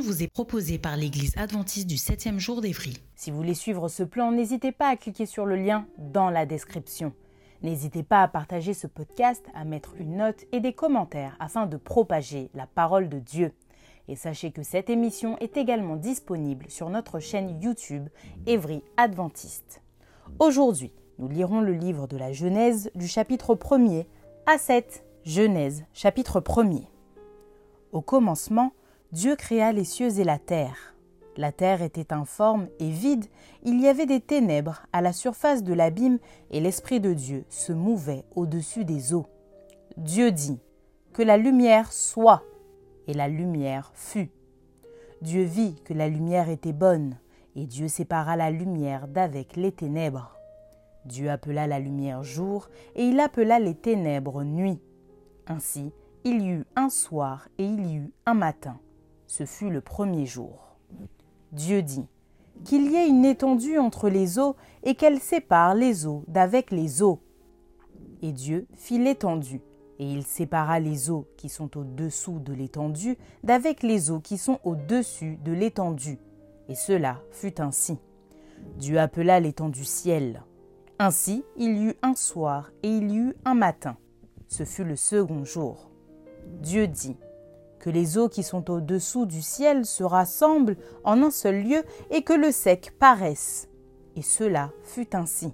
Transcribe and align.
Vous 0.00 0.22
est 0.22 0.28
proposée 0.28 0.78
par 0.78 0.96
l'Église 0.96 1.32
adventiste 1.36 1.86
du 1.86 1.96
7e 1.96 2.38
jour 2.38 2.60
d'Évry. 2.60 2.96
Si 3.14 3.30
vous 3.30 3.36
voulez 3.36 3.54
suivre 3.54 3.88
ce 3.88 4.02
plan, 4.02 4.32
n'hésitez 4.32 4.72
pas 4.72 4.88
à 4.88 4.96
cliquer 4.96 5.26
sur 5.26 5.46
le 5.46 5.56
lien 5.56 5.86
dans 5.98 6.30
la 6.30 6.46
description. 6.46 7.12
N'hésitez 7.62 8.02
pas 8.02 8.22
à 8.22 8.28
partager 8.28 8.74
ce 8.74 8.86
podcast, 8.86 9.44
à 9.54 9.64
mettre 9.64 9.94
une 9.98 10.16
note 10.16 10.44
et 10.52 10.60
des 10.60 10.72
commentaires 10.72 11.36
afin 11.40 11.66
de 11.66 11.76
propager 11.76 12.50
la 12.54 12.66
parole 12.66 13.08
de 13.08 13.18
Dieu. 13.18 13.52
Et 14.08 14.16
sachez 14.16 14.50
que 14.50 14.62
cette 14.62 14.90
émission 14.90 15.38
est 15.38 15.56
également 15.56 15.96
disponible 15.96 16.66
sur 16.68 16.90
notre 16.90 17.20
chaîne 17.20 17.60
YouTube 17.62 18.08
Évry 18.46 18.82
Adventiste. 18.96 19.80
Aujourd'hui, 20.38 20.92
nous 21.18 21.28
lirons 21.28 21.60
le 21.60 21.72
livre 21.72 22.06
de 22.06 22.16
la 22.16 22.32
Genèse 22.32 22.90
du 22.94 23.08
chapitre 23.08 23.54
1er 23.54 24.06
à 24.46 24.58
7. 24.58 25.04
Genèse, 25.24 25.84
chapitre 25.94 26.40
1er. 26.40 26.86
Au 27.92 28.02
commencement, 28.02 28.72
Dieu 29.14 29.36
créa 29.36 29.70
les 29.70 29.84
cieux 29.84 30.18
et 30.18 30.24
la 30.24 30.40
terre. 30.40 30.96
La 31.36 31.52
terre 31.52 31.82
était 31.82 32.12
informe 32.12 32.66
et 32.80 32.90
vide, 32.90 33.26
il 33.62 33.80
y 33.80 33.86
avait 33.86 34.06
des 34.06 34.20
ténèbres 34.20 34.82
à 34.92 35.00
la 35.02 35.12
surface 35.12 35.62
de 35.62 35.72
l'abîme, 35.72 36.18
et 36.50 36.58
l'Esprit 36.58 36.98
de 36.98 37.12
Dieu 37.12 37.44
se 37.48 37.72
mouvait 37.72 38.24
au-dessus 38.34 38.84
des 38.84 39.14
eaux. 39.14 39.26
Dieu 39.96 40.32
dit, 40.32 40.58
Que 41.12 41.22
la 41.22 41.36
lumière 41.36 41.92
soit, 41.92 42.42
et 43.06 43.14
la 43.14 43.28
lumière 43.28 43.92
fut. 43.94 44.32
Dieu 45.22 45.44
vit 45.44 45.76
que 45.84 45.94
la 45.94 46.08
lumière 46.08 46.48
était 46.48 46.72
bonne, 46.72 47.16
et 47.54 47.66
Dieu 47.66 47.86
sépara 47.86 48.34
la 48.34 48.50
lumière 48.50 49.06
d'avec 49.06 49.54
les 49.54 49.70
ténèbres. 49.70 50.36
Dieu 51.04 51.30
appela 51.30 51.68
la 51.68 51.78
lumière 51.78 52.24
jour, 52.24 52.68
et 52.96 53.04
il 53.04 53.20
appela 53.20 53.60
les 53.60 53.76
ténèbres 53.76 54.42
nuit. 54.42 54.80
Ainsi, 55.46 55.92
il 56.24 56.42
y 56.42 56.48
eut 56.48 56.66
un 56.74 56.88
soir 56.88 57.46
et 57.58 57.64
il 57.64 57.86
y 57.86 57.94
eut 57.94 58.12
un 58.26 58.34
matin. 58.34 58.80
Ce 59.36 59.46
fut 59.46 59.68
le 59.68 59.80
premier 59.80 60.26
jour. 60.26 60.76
Dieu 61.50 61.82
dit 61.82 62.06
qu'il 62.64 62.88
y 62.88 62.94
ait 62.94 63.08
une 63.08 63.24
étendue 63.24 63.78
entre 63.78 64.08
les 64.08 64.38
eaux 64.38 64.54
et 64.84 64.94
qu'elle 64.94 65.18
sépare 65.18 65.74
les 65.74 66.06
eaux 66.06 66.22
d'avec 66.28 66.70
les 66.70 67.02
eaux. 67.02 67.18
Et 68.22 68.30
Dieu 68.30 68.68
fit 68.74 69.00
l'étendue, 69.00 69.60
et 69.98 70.08
il 70.08 70.24
sépara 70.24 70.78
les 70.78 71.10
eaux 71.10 71.26
qui 71.36 71.48
sont 71.48 71.76
au-dessous 71.76 72.38
de 72.38 72.52
l'étendue 72.52 73.18
d'avec 73.42 73.82
les 73.82 74.12
eaux 74.12 74.20
qui 74.20 74.38
sont 74.38 74.60
au-dessus 74.62 75.36
de 75.44 75.50
l'étendue. 75.50 76.20
Et 76.68 76.76
cela 76.76 77.20
fut 77.32 77.60
ainsi. 77.60 77.98
Dieu 78.78 79.00
appela 79.00 79.40
l'étendue 79.40 79.84
ciel. 79.84 80.44
Ainsi 81.00 81.42
il 81.56 81.76
y 81.76 81.86
eut 81.86 81.96
un 82.02 82.14
soir 82.14 82.70
et 82.84 82.88
il 82.88 83.10
y 83.10 83.16
eut 83.16 83.34
un 83.44 83.54
matin. 83.54 83.96
Ce 84.46 84.64
fut 84.64 84.84
le 84.84 84.94
second 84.94 85.44
jour. 85.44 85.90
Dieu 86.60 86.86
dit 86.86 87.16
que 87.84 87.90
les 87.90 88.16
eaux 88.16 88.30
qui 88.30 88.42
sont 88.42 88.70
au-dessous 88.70 89.26
du 89.26 89.42
ciel 89.42 89.84
se 89.84 90.02
rassemblent 90.02 90.78
en 91.04 91.22
un 91.22 91.30
seul 91.30 91.62
lieu 91.62 91.82
et 92.10 92.22
que 92.22 92.32
le 92.32 92.50
sec 92.50 92.94
paraisse. 92.98 93.68
Et 94.16 94.22
cela 94.22 94.70
fut 94.84 95.14
ainsi. 95.14 95.52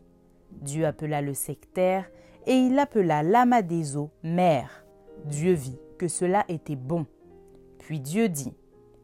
Dieu 0.53 0.87
appela 0.87 1.23
le 1.23 1.35
sec 1.35 1.73
terre, 1.73 2.09
et 2.47 2.55
il 2.55 2.79
appela 2.79 3.25
l'amas 3.25 3.63
des 3.63 3.97
eaux 3.97 4.13
mer. 4.23 4.85
Dieu 5.25 5.55
vit 5.55 5.81
que 5.99 6.07
cela 6.07 6.45
était 6.47 6.77
bon. 6.77 7.05
Puis 7.79 7.99
Dieu 7.99 8.29
dit 8.29 8.55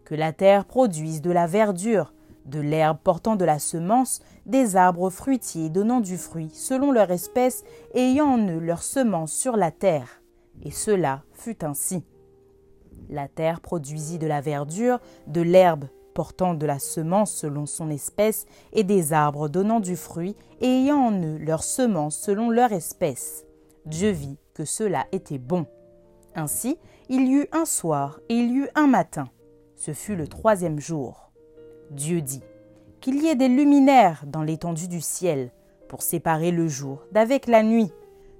que 0.04 0.14
la 0.14 0.32
terre 0.32 0.64
produise 0.64 1.20
de 1.20 1.32
la 1.32 1.48
verdure, 1.48 2.14
de 2.44 2.60
l'herbe 2.60 2.98
portant 3.02 3.34
de 3.34 3.44
la 3.44 3.58
semence, 3.58 4.20
des 4.46 4.76
arbres 4.76 5.10
fruitiers 5.10 5.68
donnant 5.68 5.98
du 5.98 6.16
fruit 6.16 6.50
selon 6.54 6.92
leur 6.92 7.10
espèce 7.10 7.64
ayant 7.92 8.34
en 8.34 8.48
eux 8.48 8.60
leur 8.60 8.84
semence 8.84 9.32
sur 9.32 9.56
la 9.56 9.72
terre. 9.72 10.22
Et 10.62 10.70
cela 10.70 11.24
fut 11.32 11.64
ainsi. 11.64 12.04
La 13.08 13.28
terre 13.28 13.60
produisit 13.60 14.18
de 14.18 14.26
la 14.26 14.40
verdure, 14.40 15.00
de 15.26 15.40
l'herbe 15.40 15.86
portant 16.16 16.54
de 16.54 16.64
la 16.64 16.78
semence 16.78 17.30
selon 17.30 17.66
son 17.66 17.90
espèce, 17.90 18.46
et 18.72 18.84
des 18.84 19.12
arbres 19.12 19.50
donnant 19.50 19.80
du 19.80 19.96
fruit, 19.96 20.34
et 20.62 20.66
ayant 20.66 21.08
en 21.08 21.22
eux 21.22 21.36
leur 21.36 21.62
semence 21.62 22.16
selon 22.16 22.48
leur 22.48 22.72
espèce. 22.72 23.44
Dieu 23.84 24.10
vit 24.10 24.38
que 24.54 24.64
cela 24.64 25.06
était 25.12 25.38
bon. 25.38 25.66
Ainsi, 26.34 26.78
il 27.10 27.28
y 27.28 27.34
eut 27.34 27.48
un 27.52 27.66
soir 27.66 28.18
et 28.30 28.34
il 28.34 28.50
y 28.50 28.54
eut 28.56 28.70
un 28.74 28.86
matin. 28.86 29.28
Ce 29.74 29.92
fut 29.92 30.16
le 30.16 30.26
troisième 30.26 30.80
jour. 30.80 31.30
Dieu 31.90 32.22
dit 32.22 32.42
qu'il 33.02 33.22
y 33.22 33.28
ait 33.28 33.36
des 33.36 33.48
luminaires 33.48 34.24
dans 34.26 34.42
l'étendue 34.42 34.88
du 34.88 35.02
ciel, 35.02 35.52
pour 35.86 36.00
séparer 36.00 36.50
le 36.50 36.66
jour 36.66 37.04
d'avec 37.12 37.46
la 37.46 37.62
nuit, 37.62 37.92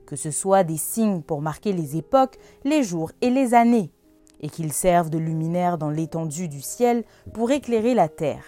que 0.06 0.16
ce 0.16 0.30
soit 0.30 0.64
des 0.64 0.78
signes 0.78 1.20
pour 1.20 1.42
marquer 1.42 1.74
les 1.74 1.96
époques, 1.96 2.38
les 2.64 2.82
jours 2.82 3.12
et 3.20 3.28
les 3.28 3.52
années, 3.52 3.92
et 4.40 4.48
qu'ils 4.48 4.72
servent 4.72 5.10
de 5.10 5.18
luminaire 5.18 5.78
dans 5.78 5.90
l'étendue 5.90 6.48
du 6.48 6.60
ciel 6.60 7.04
pour 7.32 7.50
éclairer 7.50 7.94
la 7.94 8.08
terre. 8.08 8.44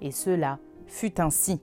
Et 0.00 0.10
cela 0.10 0.58
fut 0.86 1.20
ainsi. 1.20 1.60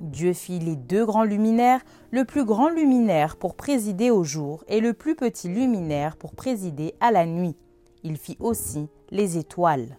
Dieu 0.00 0.32
fit 0.32 0.58
les 0.58 0.76
deux 0.76 1.04
grands 1.04 1.24
luminaires, 1.24 1.82
le 2.10 2.24
plus 2.24 2.44
grand 2.44 2.70
luminaire 2.70 3.36
pour 3.36 3.54
présider 3.54 4.10
au 4.10 4.24
jour 4.24 4.64
et 4.66 4.80
le 4.80 4.94
plus 4.94 5.14
petit 5.14 5.48
luminaire 5.48 6.16
pour 6.16 6.34
présider 6.34 6.94
à 7.00 7.10
la 7.10 7.26
nuit. 7.26 7.56
Il 8.02 8.16
fit 8.16 8.38
aussi 8.40 8.88
les 9.10 9.36
étoiles. 9.36 9.98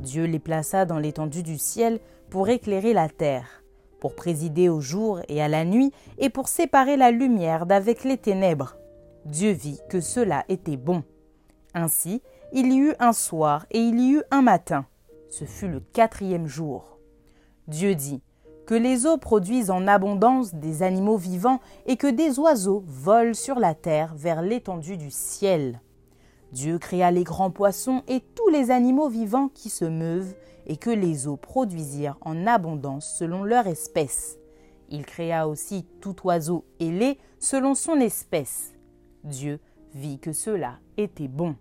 Dieu 0.00 0.24
les 0.24 0.38
plaça 0.38 0.84
dans 0.84 0.98
l'étendue 0.98 1.42
du 1.42 1.58
ciel 1.58 1.98
pour 2.30 2.48
éclairer 2.48 2.92
la 2.92 3.08
terre, 3.08 3.64
pour 3.98 4.14
présider 4.14 4.68
au 4.68 4.80
jour 4.80 5.20
et 5.28 5.42
à 5.42 5.48
la 5.48 5.64
nuit 5.64 5.92
et 6.18 6.30
pour 6.30 6.46
séparer 6.46 6.96
la 6.96 7.10
lumière 7.10 7.66
d'avec 7.66 8.04
les 8.04 8.18
ténèbres. 8.18 8.76
Dieu 9.24 9.50
vit 9.50 9.80
que 9.90 10.00
cela 10.00 10.44
était 10.48 10.76
bon. 10.76 11.02
Ainsi, 11.74 12.22
il 12.52 12.72
y 12.72 12.78
eut 12.78 12.94
un 12.98 13.12
soir 13.12 13.66
et 13.70 13.80
il 13.80 14.00
y 14.00 14.12
eut 14.12 14.22
un 14.30 14.42
matin. 14.42 14.86
Ce 15.30 15.44
fut 15.44 15.68
le 15.68 15.80
quatrième 15.80 16.46
jour. 16.46 16.98
Dieu 17.66 17.94
dit 17.94 18.22
que 18.66 18.74
les 18.74 19.06
eaux 19.06 19.18
produisent 19.18 19.70
en 19.70 19.86
abondance 19.86 20.54
des 20.54 20.82
animaux 20.82 21.16
vivants 21.16 21.60
et 21.86 21.96
que 21.96 22.06
des 22.06 22.38
oiseaux 22.38 22.82
volent 22.86 23.34
sur 23.34 23.58
la 23.58 23.74
terre 23.74 24.14
vers 24.14 24.42
l'étendue 24.42 24.96
du 24.96 25.10
ciel. 25.10 25.80
Dieu 26.52 26.78
créa 26.78 27.10
les 27.10 27.24
grands 27.24 27.50
poissons 27.50 28.02
et 28.08 28.20
tous 28.20 28.48
les 28.48 28.70
animaux 28.70 29.08
vivants 29.08 29.48
qui 29.48 29.70
se 29.70 29.84
meuvent 29.84 30.34
et 30.66 30.76
que 30.76 30.90
les 30.90 31.26
eaux 31.26 31.36
produisirent 31.36 32.18
en 32.22 32.46
abondance 32.46 33.10
selon 33.18 33.44
leur 33.44 33.66
espèce. 33.66 34.38
Il 34.90 35.04
créa 35.04 35.48
aussi 35.48 35.86
tout 36.00 36.16
oiseau 36.24 36.64
ailé 36.80 37.18
selon 37.38 37.74
son 37.74 38.00
espèce. 38.00 38.72
Dieu 39.24 39.60
vit 39.94 40.18
que 40.18 40.32
cela 40.32 40.78
était 40.96 41.28
bon. 41.28 41.56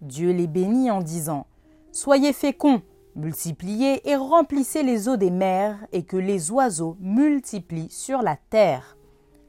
Dieu 0.00 0.32
les 0.32 0.46
bénit 0.46 0.90
en 0.90 1.00
disant 1.00 1.46
Soyez 1.92 2.32
féconds, 2.32 2.82
multipliez 3.16 4.08
et 4.08 4.16
remplissez 4.16 4.82
les 4.82 5.08
eaux 5.08 5.16
des 5.16 5.30
mers, 5.30 5.78
et 5.92 6.04
que 6.04 6.16
les 6.16 6.50
oiseaux 6.50 6.96
multiplient 7.00 7.90
sur 7.90 8.22
la 8.22 8.36
terre. 8.36 8.96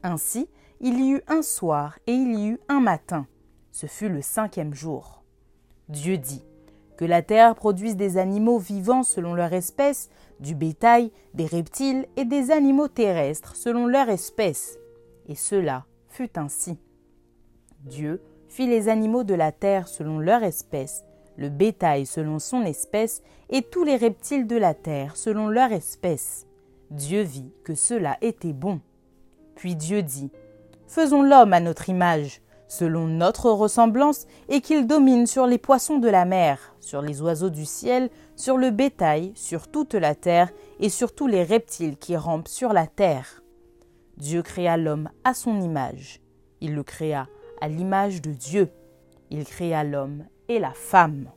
Ainsi, 0.04 0.48
il 0.80 1.00
y 1.00 1.12
eut 1.12 1.22
un 1.28 1.42
soir 1.42 2.00
et 2.07 2.13
il 2.13 2.39
y 2.39 2.48
eut 2.48 2.60
un 2.68 2.80
matin. 2.80 3.28
Ce 3.72 3.86
fut 3.86 4.10
le 4.10 4.22
cinquième 4.22 4.74
jour. 4.74 5.24
Dieu 5.89 6.18
dit 6.18 6.44
que 6.98 7.06
la 7.06 7.22
terre 7.22 7.56
produise 7.56 7.95
des 7.95 8.18
animaux 8.18 8.57
vivants 8.57 9.04
selon 9.04 9.34
leur 9.34 9.54
espèce, 9.54 10.10
du 10.39 10.56
bétail, 10.56 11.12
des 11.34 11.45
reptiles 11.45 12.07
et 12.16 12.25
des 12.25 12.51
animaux 12.51 12.88
terrestres 12.88 13.56
selon 13.56 13.88
leur 13.88 14.10
espèce. 14.10 14.77
Et 15.27 15.36
cela 15.36 15.86
fut 16.10 16.38
ainsi. 16.38 16.77
Dieu 17.86 18.22
fit 18.48 18.68
les 18.68 18.89
animaux 18.89 19.24
de 19.24 19.33
la 19.33 19.51
terre 19.51 19.88
selon 19.88 20.19
leur 20.19 20.44
espèce, 20.44 21.04
le 21.38 21.50
bétail 21.50 22.06
selon 22.06 22.38
son 22.38 22.63
espèce, 22.63 23.24
et 23.50 23.62
tous 23.62 23.83
les 23.83 23.95
reptiles 23.95 24.48
de 24.48 24.57
la 24.57 24.74
terre 24.74 25.16
selon 25.16 25.48
leur 25.48 25.72
espèce. 25.72 26.45
Dieu 26.92 27.22
vit 27.22 27.51
que 27.63 27.74
cela 27.74 28.18
était 28.22 28.54
bon. 28.54 28.81
Puis 29.56 29.75
Dieu 29.75 30.04
dit, 30.04 30.30
Faisons 30.88 31.24
l'homme 31.24 31.54
à 31.54 31.60
notre 31.60 31.89
image, 31.89 32.42
selon 32.68 33.07
notre 33.07 33.50
ressemblance, 33.50 34.27
et 34.50 34.62
qu'il 34.62 34.88
domine 34.88 35.25
sur 35.25 35.48
les 35.48 35.57
poissons 35.57 36.00
de 36.00 36.10
la 36.10 36.25
mer, 36.25 36.75
sur 36.81 37.01
les 37.01 37.22
oiseaux 37.22 37.50
du 37.50 37.66
ciel, 37.66 38.10
sur 38.36 38.57
le 38.57 38.72
bétail, 38.72 39.31
sur 39.36 39.69
toute 39.69 39.94
la 39.95 40.16
terre, 40.16 40.51
et 40.80 40.89
sur 40.89 41.16
tous 41.16 41.27
les 41.27 41.44
reptiles 41.44 41.98
qui 41.98 42.16
rampent 42.16 42.48
sur 42.48 42.74
la 42.74 42.88
terre. 42.88 43.42
Dieu 44.18 44.42
créa 44.42 44.77
l'homme 44.77 45.10
à 45.24 45.34
son 45.34 45.62
image. 45.62 46.22
Il 46.60 46.75
le 46.75 46.84
créa 46.84 47.27
à 47.62 47.68
l'image 47.68 48.22
de 48.22 48.31
Dieu. 48.31 48.69
Il 49.30 49.46
créa 49.46 49.84
l'homme 49.84 50.25
et 50.50 50.60
la 50.60 50.74
femme. 50.74 51.31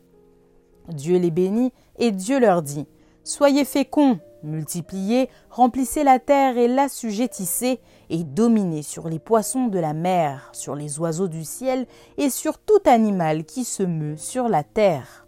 Dieu 0.89 1.19
les 1.19 1.31
bénit, 1.31 1.73
et 1.99 2.11
Dieu 2.11 2.41
leur 2.41 2.63
dit, 2.63 2.87
Soyez 3.23 3.65
féconds, 3.65 4.19
multipliez, 4.43 5.31
remplissez 5.49 6.05
la 6.05 6.19
terre 6.19 6.59
et 6.59 6.69
l'assujettissez, 6.69 7.81
et 8.11 8.25
dominez 8.25 8.83
sur 8.83 9.09
les 9.09 9.19
poissons 9.19 9.69
de 9.69 9.79
la 9.79 9.95
mer, 9.95 10.51
sur 10.53 10.75
les 10.75 10.99
oiseaux 10.99 11.29
du 11.29 11.45
ciel, 11.45 11.87
et 12.19 12.29
sur 12.29 12.59
tout 12.59 12.83
animal 12.85 13.45
qui 13.45 13.65
se 13.65 13.83
meut 13.83 14.17
sur 14.17 14.49
la 14.49 14.63
terre. 14.63 15.27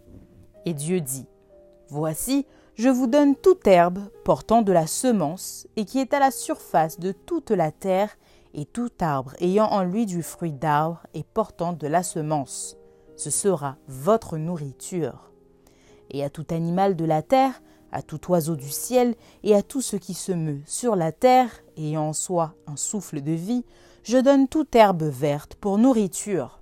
Et 0.65 0.73
Dieu 0.73 1.01
dit, 1.01 1.25
Voici, 1.89 2.45
je 2.75 2.89
vous 2.89 3.07
donne 3.07 3.35
toute 3.35 3.65
herbe 3.65 3.99
portant 4.23 4.61
de 4.61 4.71
la 4.71 4.85
semence, 4.85 5.67
et 5.75 5.85
qui 5.85 5.99
est 5.99 6.13
à 6.13 6.19
la 6.19 6.31
surface 6.31 6.99
de 6.99 7.11
toute 7.11 7.49
la 7.49 7.71
terre, 7.71 8.15
et 8.57 8.65
tout 8.65 8.89
arbre 8.99 9.33
ayant 9.39 9.67
en 9.67 9.83
lui 9.83 10.05
du 10.05 10.23
fruit 10.23 10.51
d'arbre 10.51 11.05
et 11.13 11.23
portant 11.23 11.71
de 11.73 11.87
la 11.87 12.03
semence. 12.03 12.75
Ce 13.15 13.29
sera 13.29 13.77
votre 13.87 14.37
nourriture. 14.37 15.31
Et 16.09 16.23
à 16.23 16.29
tout 16.29 16.45
animal 16.49 16.95
de 16.95 17.05
la 17.05 17.21
terre, 17.21 17.61
à 17.91 18.01
tout 18.01 18.31
oiseau 18.31 18.55
du 18.55 18.69
ciel 18.69 19.15
et 19.43 19.55
à 19.55 19.61
tout 19.61 19.81
ce 19.81 19.95
qui 19.95 20.13
se 20.13 20.31
meut 20.31 20.61
sur 20.65 20.95
la 20.95 21.11
terre, 21.11 21.51
ayant 21.77 22.09
en 22.09 22.13
soi 22.13 22.55
un 22.65 22.75
souffle 22.75 23.21
de 23.21 23.31
vie, 23.31 23.63
je 24.03 24.17
donne 24.17 24.47
toute 24.47 24.75
herbe 24.75 25.03
verte 25.03 25.55
pour 25.55 25.77
nourriture. 25.77 26.61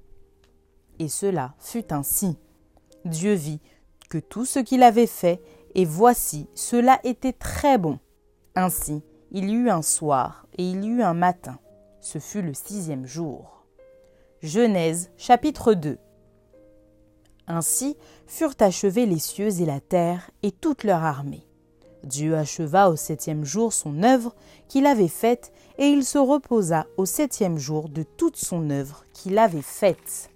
Et 0.99 1.07
cela 1.07 1.55
fut 1.59 1.93
ainsi. 1.93 2.37
Dieu 3.05 3.33
vit 3.33 3.61
que 4.09 4.17
tout 4.17 4.45
ce 4.45 4.59
qu'il 4.59 4.83
avait 4.83 5.07
fait, 5.07 5.41
et 5.75 5.85
voici, 5.85 6.47
cela 6.55 6.99
était 7.03 7.33
très 7.33 7.77
bon. 7.77 7.99
Ainsi, 8.55 9.01
il 9.31 9.49
y 9.49 9.53
eut 9.53 9.69
un 9.69 9.81
soir 9.81 10.47
et 10.57 10.63
il 10.63 10.83
y 10.83 10.87
eut 10.87 11.03
un 11.03 11.13
matin. 11.13 11.59
Ce 12.05 12.19
fut 12.19 12.43
le 12.43 12.53
sixième 12.53 13.07
jour. 13.07 13.65
Genèse 14.43 15.09
chapitre 15.17 15.73
2 15.73 15.97
ainsi 17.47 17.97
furent 18.27 18.53
achevés 18.59 19.07
les 19.07 19.17
cieux 19.17 19.59
et 19.59 19.65
la 19.65 19.79
terre 19.79 20.29
et 20.43 20.51
toute 20.51 20.83
leur 20.83 21.03
armée. 21.03 21.47
Dieu 22.03 22.37
acheva 22.37 22.91
au 22.91 22.95
septième 22.95 23.43
jour 23.43 23.73
son 23.73 24.03
œuvre 24.03 24.35
qu'il 24.67 24.85
avait 24.85 25.07
faite, 25.07 25.51
et 25.79 25.87
il 25.87 26.05
se 26.05 26.19
reposa 26.19 26.85
au 26.97 27.05
septième 27.05 27.57
jour 27.57 27.89
de 27.89 28.03
toute 28.03 28.37
son 28.37 28.69
œuvre 28.69 29.05
qu'il 29.11 29.39
avait 29.39 29.63
faite. 29.63 30.29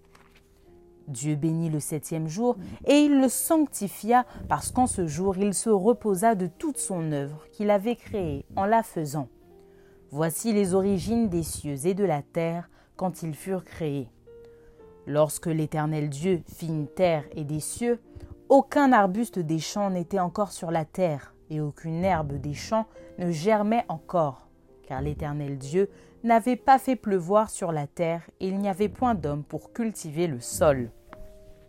Dieu 1.07 1.35
bénit 1.35 1.69
le 1.69 1.79
septième 1.79 2.27
jour, 2.27 2.57
et 2.87 2.97
il 2.97 3.21
le 3.21 3.29
sanctifia, 3.29 4.25
parce 4.47 4.71
qu'en 4.71 4.87
ce 4.87 5.05
jour 5.05 5.37
il 5.37 5.53
se 5.53 5.69
reposa 5.69 6.33
de 6.33 6.47
toute 6.47 6.79
son 6.79 7.11
œuvre 7.11 7.45
qu'il 7.51 7.69
avait 7.69 7.95
créée 7.95 8.43
en 8.55 8.65
la 8.65 8.81
faisant. 8.81 9.29
Voici 10.11 10.53
les 10.53 10.73
origines 10.73 11.29
des 11.29 11.43
cieux 11.43 11.85
et 11.85 11.93
de 11.93 12.03
la 12.03 12.23
terre 12.23 12.67
quand 12.95 13.21
ils 13.21 13.35
furent 13.35 13.63
créés. 13.63 14.09
Lorsque 15.05 15.45
l'Éternel 15.45 16.09
Dieu 16.09 16.41
fit 16.47 16.67
une 16.67 16.87
terre 16.87 17.25
et 17.35 17.43
des 17.43 17.59
cieux, 17.59 17.99
aucun 18.49 18.91
arbuste 18.91 19.37
des 19.37 19.59
champs 19.59 19.91
n'était 19.91 20.19
encore 20.19 20.51
sur 20.51 20.71
la 20.71 20.83
terre, 20.83 21.35
et 21.51 21.61
aucune 21.61 22.03
herbe 22.03 22.33
des 22.33 22.55
champs 22.55 22.87
ne 23.19 23.29
germait 23.29 23.85
encore, 23.87 24.47
car 24.87 25.01
l'Éternel 25.03 25.59
Dieu 25.59 25.89
n'avait 26.23 26.55
pas 26.55 26.79
fait 26.79 26.95
pleuvoir 26.95 27.51
sur 27.51 27.71
la 27.71 27.85
terre, 27.85 28.27
et 28.39 28.47
il 28.47 28.57
n'y 28.57 28.69
avait 28.69 28.89
point 28.89 29.13
d'homme 29.13 29.43
pour 29.43 29.73
cultiver 29.73 30.25
le 30.25 30.39
sol. 30.39 30.89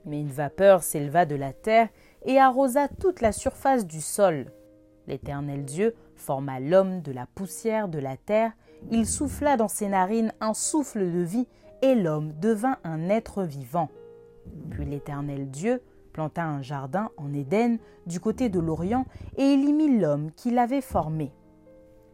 Mais 0.06 0.18
une 0.18 0.32
vapeur 0.32 0.82
s'éleva 0.82 1.26
de 1.26 1.36
la 1.36 1.52
terre 1.52 1.90
et 2.24 2.38
arrosa 2.38 2.88
toute 2.88 3.20
la 3.20 3.32
surface 3.32 3.86
du 3.86 4.00
sol. 4.00 4.50
L'Éternel 5.06 5.66
Dieu 5.66 5.94
forma 6.20 6.60
l'homme 6.60 7.00
de 7.02 7.12
la 7.12 7.26
poussière 7.26 7.88
de 7.88 7.98
la 7.98 8.16
terre, 8.16 8.52
il 8.90 9.06
souffla 9.06 9.56
dans 9.56 9.68
ses 9.68 9.88
narines 9.88 10.32
un 10.40 10.54
souffle 10.54 11.00
de 11.00 11.20
vie, 11.20 11.46
et 11.82 11.94
l'homme 11.94 12.32
devint 12.40 12.76
un 12.84 13.08
être 13.08 13.42
vivant. 13.42 13.88
Puis 14.70 14.84
l'Éternel 14.84 15.50
Dieu 15.50 15.82
planta 16.12 16.44
un 16.44 16.62
jardin 16.62 17.10
en 17.16 17.32
Éden 17.32 17.78
du 18.06 18.20
côté 18.20 18.48
de 18.48 18.60
l'Orient, 18.60 19.06
et 19.36 19.44
il 19.44 19.68
y 19.68 19.72
mit 19.72 19.98
l'homme 19.98 20.30
qui 20.32 20.50
l'avait 20.50 20.80
formé. 20.80 21.32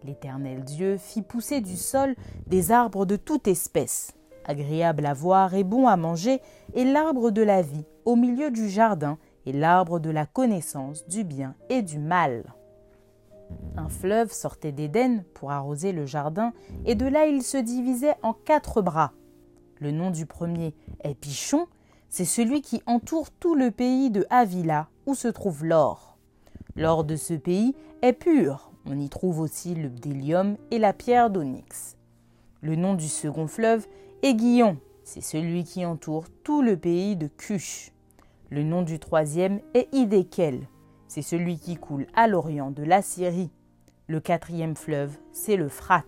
L'Éternel 0.04 0.62
Dieu 0.62 0.98
fit 0.98 1.22
pousser 1.22 1.60
du 1.60 1.76
sol 1.76 2.14
des 2.46 2.70
arbres 2.70 3.06
de 3.06 3.16
toute 3.16 3.48
espèce, 3.48 4.14
agréables 4.44 5.06
à 5.06 5.14
voir 5.14 5.54
et 5.54 5.64
bons 5.64 5.88
à 5.88 5.96
manger, 5.96 6.40
et 6.74 6.84
l'arbre 6.84 7.30
de 7.30 7.42
la 7.42 7.62
vie 7.62 7.86
au 8.04 8.14
milieu 8.14 8.50
du 8.50 8.68
jardin, 8.68 9.18
et 9.46 9.52
l'arbre 9.52 9.98
de 9.98 10.10
la 10.10 10.26
connaissance 10.26 11.06
du 11.08 11.24
bien 11.24 11.54
et 11.68 11.82
du 11.82 11.98
mal. 11.98 12.44
Un 13.76 13.88
fleuve 13.88 14.32
sortait 14.32 14.72
d'Éden 14.72 15.24
pour 15.34 15.50
arroser 15.50 15.92
le 15.92 16.06
jardin, 16.06 16.52
et 16.84 16.94
de 16.94 17.06
là 17.06 17.26
il 17.26 17.42
se 17.42 17.58
divisait 17.58 18.16
en 18.22 18.32
quatre 18.32 18.82
bras. 18.82 19.12
Le 19.78 19.90
nom 19.90 20.10
du 20.10 20.26
premier 20.26 20.74
est 21.04 21.14
Pichon, 21.14 21.66
c'est 22.08 22.24
celui 22.24 22.62
qui 22.62 22.82
entoure 22.86 23.30
tout 23.30 23.54
le 23.54 23.70
pays 23.70 24.10
de 24.10 24.26
Avila 24.30 24.88
où 25.04 25.14
se 25.14 25.28
trouve 25.28 25.64
l'or. 25.64 26.16
L'or 26.74 27.04
de 27.04 27.16
ce 27.16 27.34
pays 27.34 27.74
est 28.02 28.12
pur, 28.12 28.70
on 28.86 28.98
y 28.98 29.08
trouve 29.08 29.40
aussi 29.40 29.74
le 29.74 29.88
bdélium 29.88 30.56
et 30.70 30.78
la 30.78 30.92
pierre 30.92 31.30
d'onyx. 31.30 31.96
Le 32.62 32.76
nom 32.76 32.94
du 32.94 33.08
second 33.08 33.46
fleuve 33.46 33.86
est 34.22 34.34
Guillon, 34.34 34.78
c'est 35.04 35.20
celui 35.20 35.64
qui 35.64 35.84
entoure 35.84 36.26
tout 36.42 36.62
le 36.62 36.76
pays 36.76 37.16
de 37.16 37.28
Cush. 37.28 37.92
Le 38.50 38.62
nom 38.62 38.82
du 38.82 38.98
troisième 38.98 39.60
est 39.74 39.88
Idékel, 39.92 40.68
c'est 41.08 41.22
celui 41.22 41.58
qui 41.58 41.76
coule 41.76 42.06
à 42.14 42.28
l'orient 42.28 42.70
de 42.70 42.82
la 42.82 43.02
Syrie. 43.02 43.50
Le 44.08 44.20
quatrième 44.20 44.76
fleuve, 44.76 45.16
c'est 45.32 45.56
le 45.56 45.68
Frat. 45.68 46.04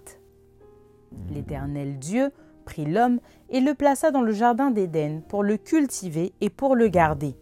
L'Éternel 1.31 1.99
Dieu 1.99 2.31
prit 2.65 2.85
l'homme 2.85 3.21
et 3.49 3.61
le 3.61 3.75
plaça 3.75 4.11
dans 4.11 4.23
le 4.23 4.33
jardin 4.33 4.71
d'Éden 4.71 5.23
pour 5.29 5.43
le 5.43 5.57
cultiver 5.57 6.33
et 6.41 6.51
pour 6.51 6.77
le 6.77 6.89
garder. 6.89 7.35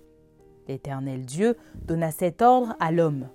L'Éternel 0.69 1.25
Dieu 1.25 1.57
donna 1.85 2.11
cet 2.11 2.43
ordre 2.43 2.77
à 2.81 2.93
l'homme. 2.93 3.29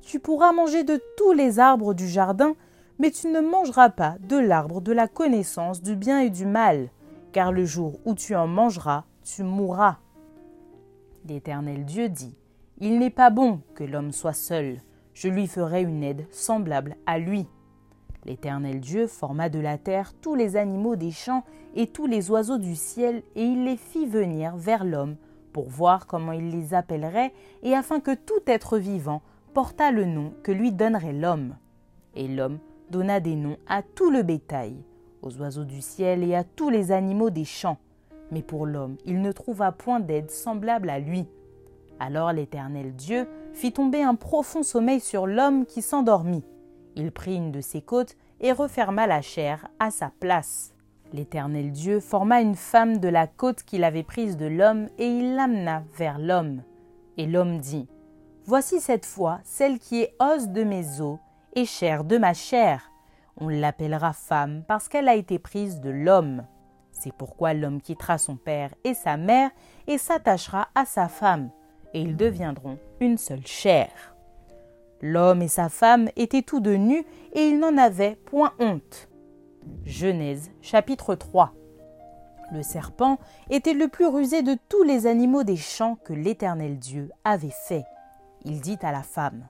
Tu 0.00 0.20
pourras 0.20 0.52
manger 0.52 0.84
de 0.84 1.00
tous 1.16 1.32
les 1.32 1.58
arbres 1.58 1.94
du 1.94 2.06
jardin, 2.06 2.54
mais 2.98 3.10
tu 3.10 3.28
ne 3.28 3.40
mangeras 3.40 3.90
pas 3.90 4.16
de 4.20 4.36
l'arbre 4.36 4.80
de 4.80 4.92
la 4.92 5.08
connaissance 5.08 5.82
du 5.82 5.96
bien 5.96 6.20
et 6.20 6.30
du 6.30 6.46
mal, 6.46 6.88
car 7.32 7.52
le 7.52 7.64
jour 7.64 7.98
où 8.04 8.14
tu 8.14 8.34
en 8.34 8.46
mangeras, 8.46 9.04
tu 9.24 9.42
mourras. 9.42 9.98
L'Éternel 11.26 11.84
Dieu 11.84 12.08
dit, 12.08 12.34
Il 12.78 12.98
n'est 12.98 13.10
pas 13.10 13.30
bon 13.30 13.60
que 13.74 13.84
l'homme 13.84 14.10
soit 14.10 14.32
seul, 14.32 14.80
je 15.12 15.28
lui 15.28 15.46
ferai 15.46 15.82
une 15.82 16.02
aide 16.02 16.26
semblable 16.32 16.96
à 17.06 17.20
lui. 17.20 17.46
L'Éternel 18.24 18.80
Dieu 18.80 19.06
forma 19.06 19.48
de 19.48 19.60
la 19.60 19.78
terre 19.78 20.12
tous 20.20 20.34
les 20.34 20.56
animaux 20.56 20.96
des 20.96 21.12
champs 21.12 21.44
et 21.76 21.86
tous 21.86 22.06
les 22.06 22.30
oiseaux 22.30 22.58
du 22.58 22.74
ciel, 22.74 23.22
et 23.36 23.44
il 23.44 23.64
les 23.64 23.76
fit 23.76 24.06
venir 24.06 24.56
vers 24.56 24.84
l'homme, 24.84 25.16
pour 25.52 25.68
voir 25.68 26.08
comment 26.08 26.32
il 26.32 26.50
les 26.50 26.74
appellerait, 26.74 27.32
et 27.62 27.74
afin 27.74 28.00
que 28.00 28.14
tout 28.14 28.42
être 28.46 28.76
vivant 28.76 29.22
portât 29.52 29.92
le 29.92 30.04
nom 30.04 30.32
que 30.42 30.50
lui 30.50 30.72
donnerait 30.72 31.12
l'homme. 31.12 31.56
Et 32.16 32.26
l'homme 32.26 32.58
donna 32.90 33.20
des 33.20 33.36
noms 33.36 33.56
à 33.68 33.82
tout 33.82 34.10
le 34.10 34.24
bétail, 34.24 34.74
aux 35.22 35.36
oiseaux 35.38 35.64
du 35.64 35.80
ciel 35.80 36.24
et 36.24 36.34
à 36.34 36.42
tous 36.42 36.70
les 36.70 36.90
animaux 36.90 37.30
des 37.30 37.44
champs. 37.44 37.78
Mais 38.32 38.42
pour 38.42 38.66
l'homme, 38.66 38.96
il 39.04 39.20
ne 39.20 39.30
trouva 39.30 39.70
point 39.70 40.00
d'aide 40.00 40.30
semblable 40.30 40.90
à 40.90 40.98
lui. 40.98 41.28
Alors 42.00 42.32
l'Éternel 42.32 42.94
Dieu 42.94 43.28
fit 43.52 43.72
tomber 43.72 44.02
un 44.02 44.14
profond 44.14 44.62
sommeil 44.62 45.00
sur 45.00 45.26
l'homme 45.26 45.66
qui 45.66 45.82
s'endormit. 45.82 46.44
Il 46.96 47.12
prit 47.12 47.36
une 47.36 47.52
de 47.52 47.60
ses 47.60 47.82
côtes 47.82 48.16
et 48.40 48.52
referma 48.52 49.06
la 49.06 49.22
chair 49.22 49.68
à 49.78 49.90
sa 49.90 50.10
place. 50.20 50.74
L'Éternel 51.12 51.70
Dieu 51.70 52.00
forma 52.00 52.40
une 52.40 52.56
femme 52.56 52.98
de 52.98 53.08
la 53.08 53.26
côte 53.26 53.62
qu'il 53.62 53.84
avait 53.84 54.02
prise 54.02 54.36
de 54.36 54.46
l'homme 54.46 54.88
et 54.98 55.06
il 55.06 55.34
l'amena 55.36 55.84
vers 55.96 56.18
l'homme. 56.18 56.62
Et 57.16 57.26
l'homme 57.26 57.58
dit 57.58 57.88
Voici 58.46 58.80
cette 58.80 59.06
fois 59.06 59.40
celle 59.44 59.78
qui 59.78 60.02
est 60.02 60.14
os 60.20 60.48
de 60.48 60.64
mes 60.64 61.00
os 61.00 61.18
et 61.54 61.64
chair 61.64 62.04
de 62.04 62.18
ma 62.18 62.34
chair. 62.34 62.90
On 63.36 63.48
l'appellera 63.48 64.12
femme 64.12 64.64
parce 64.66 64.88
qu'elle 64.88 65.08
a 65.08 65.14
été 65.14 65.38
prise 65.38 65.80
de 65.80 65.90
l'homme. 65.90 66.44
C'est 66.92 67.12
pourquoi 67.12 67.54
l'homme 67.54 67.80
quittera 67.80 68.18
son 68.18 68.36
père 68.36 68.74
et 68.84 68.94
sa 68.94 69.16
mère 69.16 69.50
et 69.86 69.98
s'attachera 69.98 70.68
à 70.74 70.84
sa 70.84 71.08
femme, 71.08 71.50
et 71.94 72.00
ils 72.00 72.16
deviendront 72.16 72.78
une 73.00 73.18
seule 73.18 73.46
chair. 73.46 73.88
L'homme 75.00 75.42
et 75.42 75.48
sa 75.48 75.68
femme 75.68 76.08
étaient 76.16 76.42
tous 76.42 76.60
deux 76.60 76.76
nus 76.76 77.04
et 77.32 77.48
ils 77.48 77.58
n'en 77.58 77.78
avaient 77.78 78.16
point 78.26 78.52
honte. 78.58 79.08
Genèse 79.84 80.50
chapitre 80.60 81.14
3 81.14 81.54
Le 82.52 82.62
serpent 82.62 83.18
était 83.48 83.74
le 83.74 83.88
plus 83.88 84.06
rusé 84.06 84.42
de 84.42 84.56
tous 84.68 84.82
les 84.82 85.06
animaux 85.06 85.42
des 85.42 85.56
champs 85.56 85.96
que 86.04 86.12
l'Éternel 86.12 86.78
Dieu 86.78 87.10
avait 87.24 87.54
fait. 87.68 87.84
Il 88.44 88.60
dit 88.60 88.78
à 88.82 88.92
la 88.92 89.02
femme 89.02 89.48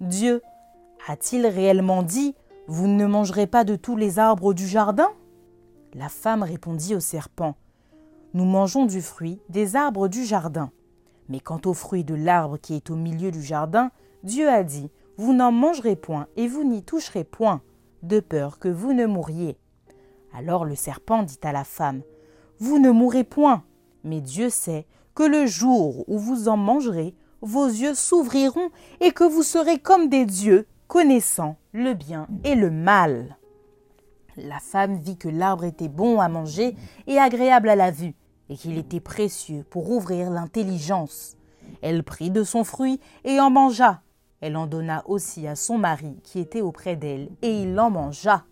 Dieu 0.00 0.42
a-t-il 1.06 1.46
réellement 1.46 2.02
dit 2.02 2.34
Vous 2.66 2.88
ne 2.88 3.06
mangerez 3.06 3.46
pas 3.46 3.64
de 3.64 3.76
tous 3.76 3.96
les 3.96 4.18
arbres 4.18 4.54
du 4.54 4.66
jardin? 4.66 5.10
La 5.94 6.08
femme 6.08 6.42
répondit 6.42 6.94
au 6.94 7.00
serpent 7.00 7.54
nous 8.32 8.44
mangeons 8.44 8.86
du 8.86 9.02
fruit 9.02 9.40
des 9.48 9.74
arbres 9.74 10.06
du 10.06 10.24
jardin. 10.24 10.70
Mais 11.30 11.38
quant 11.38 11.60
au 11.64 11.72
fruit 11.72 12.02
de 12.02 12.14
l'arbre 12.14 12.58
qui 12.58 12.74
est 12.74 12.90
au 12.90 12.96
milieu 12.96 13.30
du 13.30 13.42
jardin, 13.42 13.92
Dieu 14.24 14.48
a 14.48 14.64
dit, 14.64 14.90
Vous 15.16 15.32
n'en 15.32 15.52
mangerez 15.52 15.94
point 15.94 16.26
et 16.36 16.48
vous 16.48 16.64
n'y 16.64 16.82
toucherez 16.82 17.24
point, 17.24 17.62
de 18.02 18.18
peur 18.18 18.58
que 18.58 18.68
vous 18.68 18.92
ne 18.92 19.06
mouriez. 19.06 19.56
Alors 20.34 20.64
le 20.64 20.74
serpent 20.74 21.22
dit 21.22 21.38
à 21.44 21.52
la 21.52 21.64
femme, 21.64 22.02
Vous 22.58 22.80
ne 22.80 22.90
mourrez 22.90 23.24
point, 23.24 23.62
mais 24.02 24.20
Dieu 24.20 24.50
sait 24.50 24.86
que 25.14 25.22
le 25.22 25.46
jour 25.46 26.04
où 26.08 26.18
vous 26.18 26.48
en 26.48 26.56
mangerez, 26.56 27.14
vos 27.42 27.66
yeux 27.66 27.94
s'ouvriront 27.94 28.70
et 29.00 29.12
que 29.12 29.24
vous 29.24 29.44
serez 29.44 29.78
comme 29.78 30.08
des 30.08 30.26
dieux, 30.26 30.66
connaissant 30.88 31.56
le 31.72 31.94
bien 31.94 32.26
et 32.42 32.56
le 32.56 32.70
mal. 32.70 33.36
La 34.36 34.58
femme 34.58 34.96
vit 34.96 35.16
que 35.16 35.28
l'arbre 35.28 35.64
était 35.64 35.88
bon 35.88 36.18
à 36.18 36.28
manger 36.28 36.74
et 37.06 37.18
agréable 37.18 37.68
à 37.68 37.76
la 37.76 37.92
vue, 37.92 38.14
et 38.50 38.56
qu'il 38.56 38.76
était 38.76 39.00
précieux 39.00 39.64
pour 39.70 39.90
ouvrir 39.90 40.28
l'intelligence. 40.28 41.36
Elle 41.80 42.02
prit 42.02 42.30
de 42.30 42.42
son 42.44 42.64
fruit 42.64 43.00
et 43.24 43.40
en 43.40 43.48
mangea. 43.48 44.02
Elle 44.40 44.56
en 44.56 44.66
donna 44.66 45.02
aussi 45.06 45.46
à 45.46 45.54
son 45.54 45.78
mari 45.78 46.16
qui 46.24 46.40
était 46.40 46.60
auprès 46.60 46.96
d'elle, 46.96 47.30
et 47.42 47.62
il 47.62 47.78
en 47.78 47.90
mangea. 47.90 48.44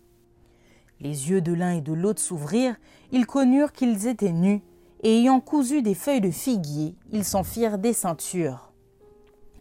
Les 1.01 1.29
yeux 1.29 1.41
de 1.41 1.53
l'un 1.53 1.71
et 1.71 1.81
de 1.81 1.93
l'autre 1.93 2.21
s'ouvrirent, 2.21 2.75
ils 3.11 3.25
connurent 3.25 3.73
qu'ils 3.73 4.07
étaient 4.07 4.31
nus, 4.31 4.61
et 5.03 5.19
ayant 5.19 5.39
cousu 5.39 5.81
des 5.81 5.95
feuilles 5.95 6.21
de 6.21 6.31
figuier, 6.31 6.95
ils 7.11 7.23
s'en 7.23 7.43
firent 7.43 7.77
des 7.77 7.93
ceintures. 7.93 8.68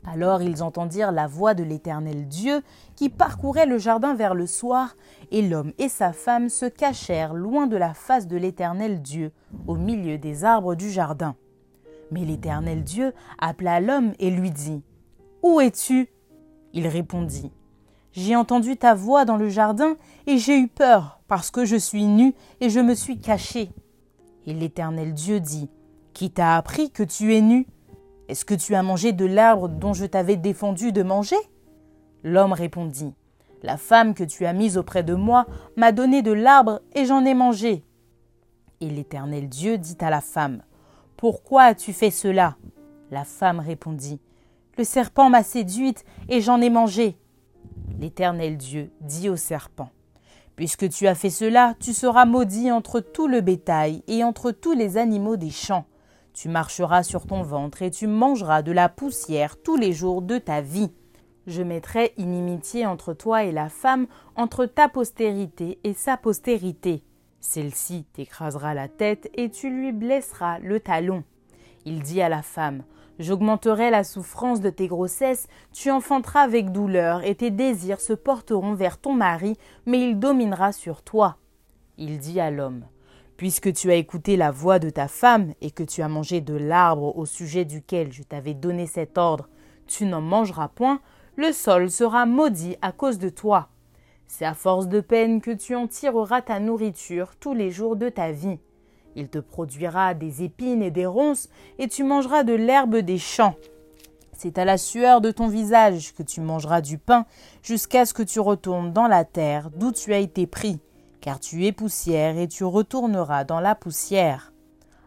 Alors 0.06 0.42
ils 0.42 0.62
entendirent 0.62 1.12
la 1.12 1.26
voix 1.26 1.54
de 1.54 1.62
l'Éternel 1.62 2.28
Dieu 2.28 2.62
qui 2.96 3.08
parcourait 3.08 3.66
le 3.66 3.78
jardin 3.78 4.14
vers 4.14 4.34
le 4.34 4.46
soir, 4.46 4.96
et 5.30 5.42
l'homme 5.42 5.72
et 5.78 5.88
sa 5.88 6.12
femme 6.12 6.48
se 6.48 6.66
cachèrent 6.66 7.34
loin 7.34 7.66
de 7.66 7.76
la 7.76 7.94
face 7.94 8.26
de 8.26 8.36
l'Éternel 8.36 9.02
Dieu, 9.02 9.32
au 9.66 9.76
milieu 9.76 10.18
des 10.18 10.44
arbres 10.44 10.74
du 10.74 10.90
jardin. 10.90 11.36
Mais 12.10 12.24
l'Éternel 12.24 12.84
Dieu 12.84 13.12
appela 13.38 13.80
l'homme 13.80 14.12
et 14.18 14.30
lui 14.30 14.50
dit 14.50 14.82
Où 15.42 15.60
es-tu? 15.60 16.08
Il 16.72 16.86
répondit 16.86 17.52
J'ai 18.12 18.36
entendu 18.36 18.76
ta 18.76 18.94
voix 18.94 19.24
dans 19.24 19.36
le 19.36 19.48
jardin, 19.48 19.96
et 20.26 20.38
j'ai 20.38 20.58
eu 20.58 20.68
peur, 20.68 21.20
parce 21.28 21.50
que 21.50 21.64
je 21.64 21.76
suis 21.76 22.06
nu 22.06 22.34
et 22.60 22.70
je 22.70 22.80
me 22.80 22.94
suis 22.94 23.18
caché. 23.18 23.70
Et 24.46 24.54
l'Éternel 24.54 25.12
Dieu 25.12 25.40
dit 25.40 25.68
Qui 26.14 26.30
t'a 26.30 26.56
appris 26.56 26.90
que 26.90 27.02
tu 27.02 27.34
es 27.34 27.42
nu? 27.42 27.66
Est-ce 28.28 28.44
que 28.44 28.54
tu 28.54 28.74
as 28.74 28.82
mangé 28.82 29.12
de 29.12 29.24
l'arbre 29.24 29.68
dont 29.68 29.94
je 29.94 30.04
t'avais 30.04 30.36
défendu 30.36 30.92
de 30.92 31.02
manger? 31.02 31.36
L'homme 32.22 32.52
répondit 32.52 33.14
La 33.62 33.78
femme 33.78 34.12
que 34.12 34.24
tu 34.24 34.44
as 34.44 34.52
mise 34.52 34.76
auprès 34.76 35.02
de 35.02 35.14
moi 35.14 35.46
m'a 35.76 35.92
donné 35.92 36.20
de 36.20 36.32
l'arbre 36.32 36.82
et 36.94 37.06
j'en 37.06 37.24
ai 37.24 37.32
mangé. 37.32 37.84
Et 38.82 38.90
l'Éternel 38.90 39.48
Dieu 39.48 39.78
dit 39.78 39.96
à 40.00 40.10
la 40.10 40.20
femme 40.20 40.62
Pourquoi 41.16 41.62
as-tu 41.62 41.94
fait 41.94 42.10
cela? 42.10 42.56
La 43.10 43.24
femme 43.24 43.60
répondit 43.60 44.20
Le 44.76 44.84
serpent 44.84 45.30
m'a 45.30 45.42
séduite 45.42 46.04
et 46.28 46.42
j'en 46.42 46.60
ai 46.60 46.68
mangé. 46.68 47.16
L'Éternel 47.98 48.58
Dieu 48.58 48.92
dit 49.00 49.30
au 49.30 49.36
serpent 49.36 49.88
Puisque 50.54 50.90
tu 50.90 51.06
as 51.06 51.14
fait 51.14 51.30
cela, 51.30 51.76
tu 51.80 51.94
seras 51.94 52.26
maudit 52.26 52.70
entre 52.70 53.00
tout 53.00 53.26
le 53.26 53.40
bétail 53.40 54.02
et 54.06 54.22
entre 54.22 54.50
tous 54.50 54.74
les 54.74 54.98
animaux 54.98 55.36
des 55.36 55.50
champs. 55.50 55.86
Tu 56.40 56.48
marcheras 56.48 57.02
sur 57.02 57.26
ton 57.26 57.42
ventre 57.42 57.82
et 57.82 57.90
tu 57.90 58.06
mangeras 58.06 58.62
de 58.62 58.70
la 58.70 58.88
poussière 58.88 59.60
tous 59.60 59.76
les 59.76 59.92
jours 59.92 60.22
de 60.22 60.38
ta 60.38 60.60
vie. 60.60 60.92
Je 61.48 61.62
mettrai 61.62 62.14
inimitié 62.16 62.86
entre 62.86 63.12
toi 63.12 63.42
et 63.42 63.50
la 63.50 63.68
femme, 63.68 64.06
entre 64.36 64.64
ta 64.64 64.88
postérité 64.88 65.80
et 65.82 65.94
sa 65.94 66.16
postérité. 66.16 67.02
Celle-ci 67.40 68.04
t'écrasera 68.12 68.72
la 68.72 68.86
tête 68.86 69.28
et 69.34 69.50
tu 69.50 69.68
lui 69.68 69.90
blesseras 69.90 70.60
le 70.60 70.78
talon. 70.78 71.24
Il 71.84 72.02
dit 72.02 72.22
à 72.22 72.28
la 72.28 72.42
femme 72.42 72.84
J'augmenterai 73.18 73.90
la 73.90 74.04
souffrance 74.04 74.60
de 74.60 74.70
tes 74.70 74.86
grossesses, 74.86 75.48
tu 75.72 75.90
enfanteras 75.90 76.42
avec 76.42 76.70
douleur, 76.70 77.24
et 77.24 77.34
tes 77.34 77.50
désirs 77.50 78.00
se 78.00 78.12
porteront 78.12 78.74
vers 78.74 78.98
ton 78.98 79.12
mari, 79.12 79.56
mais 79.86 80.08
il 80.08 80.20
dominera 80.20 80.70
sur 80.70 81.02
toi. 81.02 81.38
Il 81.96 82.20
dit 82.20 82.38
à 82.38 82.52
l'homme 82.52 82.84
Puisque 83.38 83.72
tu 83.72 83.92
as 83.92 83.94
écouté 83.94 84.36
la 84.36 84.50
voix 84.50 84.80
de 84.80 84.90
ta 84.90 85.06
femme 85.06 85.54
et 85.60 85.70
que 85.70 85.84
tu 85.84 86.02
as 86.02 86.08
mangé 86.08 86.40
de 86.40 86.54
l'arbre 86.54 87.16
au 87.16 87.24
sujet 87.24 87.64
duquel 87.64 88.12
je 88.12 88.24
t'avais 88.24 88.52
donné 88.52 88.88
cet 88.88 89.16
ordre, 89.16 89.48
tu 89.86 90.06
n'en 90.06 90.20
mangeras 90.20 90.66
point, 90.66 91.00
le 91.36 91.52
sol 91.52 91.88
sera 91.88 92.26
maudit 92.26 92.76
à 92.82 92.90
cause 92.90 93.20
de 93.20 93.28
toi. 93.28 93.68
C'est 94.26 94.44
à 94.44 94.54
force 94.54 94.88
de 94.88 95.00
peine 95.00 95.40
que 95.40 95.52
tu 95.52 95.76
en 95.76 95.86
tireras 95.86 96.42
ta 96.42 96.58
nourriture 96.58 97.36
tous 97.38 97.54
les 97.54 97.70
jours 97.70 97.94
de 97.94 98.08
ta 98.08 98.32
vie. 98.32 98.58
Il 99.14 99.28
te 99.28 99.38
produira 99.38 100.14
des 100.14 100.42
épines 100.42 100.82
et 100.82 100.90
des 100.90 101.06
ronces, 101.06 101.48
et 101.78 101.86
tu 101.86 102.02
mangeras 102.02 102.42
de 102.42 102.54
l'herbe 102.54 102.96
des 102.96 103.18
champs. 103.18 103.54
C'est 104.32 104.58
à 104.58 104.64
la 104.64 104.78
sueur 104.78 105.20
de 105.20 105.30
ton 105.30 105.46
visage 105.46 106.12
que 106.12 106.24
tu 106.24 106.40
mangeras 106.40 106.80
du 106.80 106.98
pain, 106.98 107.24
jusqu'à 107.62 108.04
ce 108.04 108.14
que 108.14 108.24
tu 108.24 108.40
retournes 108.40 108.92
dans 108.92 109.06
la 109.06 109.24
terre 109.24 109.70
d'où 109.70 109.92
tu 109.92 110.12
as 110.12 110.18
été 110.18 110.48
pris 110.48 110.80
car 111.20 111.40
tu 111.40 111.66
es 111.66 111.72
poussière 111.72 112.38
et 112.38 112.48
tu 112.48 112.64
retourneras 112.64 113.44
dans 113.44 113.60
la 113.60 113.74
poussière. 113.74 114.52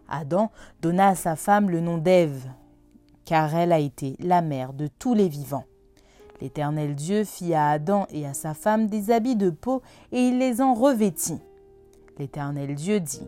Adam 0.10 0.52
donna 0.82 1.10
à 1.10 1.16
sa 1.16 1.36
femme 1.36 1.70
le 1.70 1.80
nom 1.80 1.98
d'Ève, 1.98 2.48
car 3.26 3.56
elle 3.56 3.72
a 3.72 3.80
été 3.80 4.16
la 4.20 4.42
mère 4.42 4.74
de 4.74 4.88
tous 4.88 5.14
les 5.14 5.30
vivants. 5.30 5.66
L'Éternel 6.42 6.96
Dieu 6.96 7.24
fit 7.24 7.54
à 7.54 7.70
Adam 7.70 8.08
et 8.10 8.26
à 8.26 8.34
sa 8.34 8.54
femme 8.54 8.88
des 8.88 9.12
habits 9.12 9.36
de 9.36 9.52
peau, 9.52 9.82
et 10.12 10.20
il 10.28 10.40
les 10.40 10.60
en 10.60 10.74
revêtit. 10.74 11.40
L'Éternel 12.18 12.76
Dieu 12.76 13.00
dit 13.00 13.28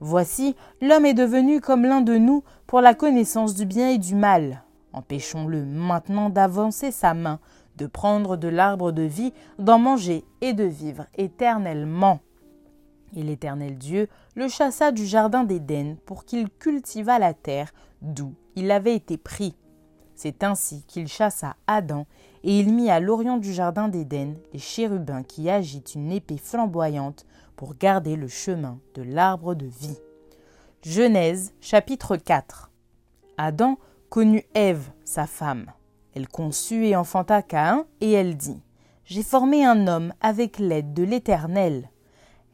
Voici, 0.00 0.54
l'homme 0.80 1.06
est 1.06 1.14
devenu 1.14 1.60
comme 1.60 1.84
l'un 1.84 2.00
de 2.00 2.16
nous 2.16 2.44
pour 2.66 2.80
la 2.80 2.94
connaissance 2.94 3.54
du 3.54 3.66
bien 3.66 3.90
et 3.90 3.98
du 3.98 4.14
mal. 4.14 4.62
Empêchons-le 4.92 5.64
maintenant 5.64 6.30
d'avancer 6.30 6.90
sa 6.92 7.14
main 7.14 7.40
de 7.76 7.86
prendre 7.86 8.36
de 8.36 8.48
l'arbre 8.48 8.92
de 8.92 9.02
vie, 9.02 9.32
d'en 9.58 9.78
manger 9.78 10.24
et 10.40 10.52
de 10.52 10.64
vivre 10.64 11.06
éternellement. 11.16 12.20
Et 13.16 13.22
l'Éternel 13.22 13.78
Dieu 13.78 14.08
le 14.34 14.48
chassa 14.48 14.92
du 14.92 15.06
jardin 15.06 15.44
d'Éden 15.44 15.96
pour 16.04 16.24
qu'il 16.24 16.50
cultivât 16.50 17.18
la 17.18 17.34
terre 17.34 17.72
d'où 18.02 18.34
il 18.56 18.70
avait 18.70 18.94
été 18.94 19.16
pris. 19.16 19.56
C'est 20.14 20.44
ainsi 20.44 20.84
qu'il 20.86 21.08
chassa 21.08 21.56
Adam, 21.66 22.06
et 22.44 22.58
il 22.58 22.72
mit 22.72 22.90
à 22.90 23.00
l'orient 23.00 23.36
du 23.36 23.52
jardin 23.52 23.88
d'Éden 23.88 24.34
les 24.52 24.58
chérubins 24.58 25.22
qui 25.22 25.50
agitent 25.50 25.94
une 25.94 26.12
épée 26.12 26.38
flamboyante 26.38 27.26
pour 27.56 27.74
garder 27.74 28.16
le 28.16 28.28
chemin 28.28 28.78
de 28.94 29.02
l'arbre 29.02 29.54
de 29.54 29.66
vie. 29.66 29.98
Genèse 30.82 31.52
chapitre 31.60 32.16
4 32.16 32.70
Adam 33.38 33.78
connut 34.08 34.44
Ève, 34.54 34.90
sa 35.04 35.26
femme. 35.26 35.72
Elle 36.14 36.28
conçut 36.28 36.86
et 36.86 36.94
enfanta 36.94 37.42
Caïn, 37.42 37.86
et 38.00 38.12
elle 38.12 38.36
dit 38.36 38.60
J'ai 39.04 39.24
formé 39.24 39.64
un 39.64 39.88
homme 39.88 40.14
avec 40.20 40.58
l'aide 40.60 40.94
de 40.94 41.02
l'Éternel. 41.02 41.90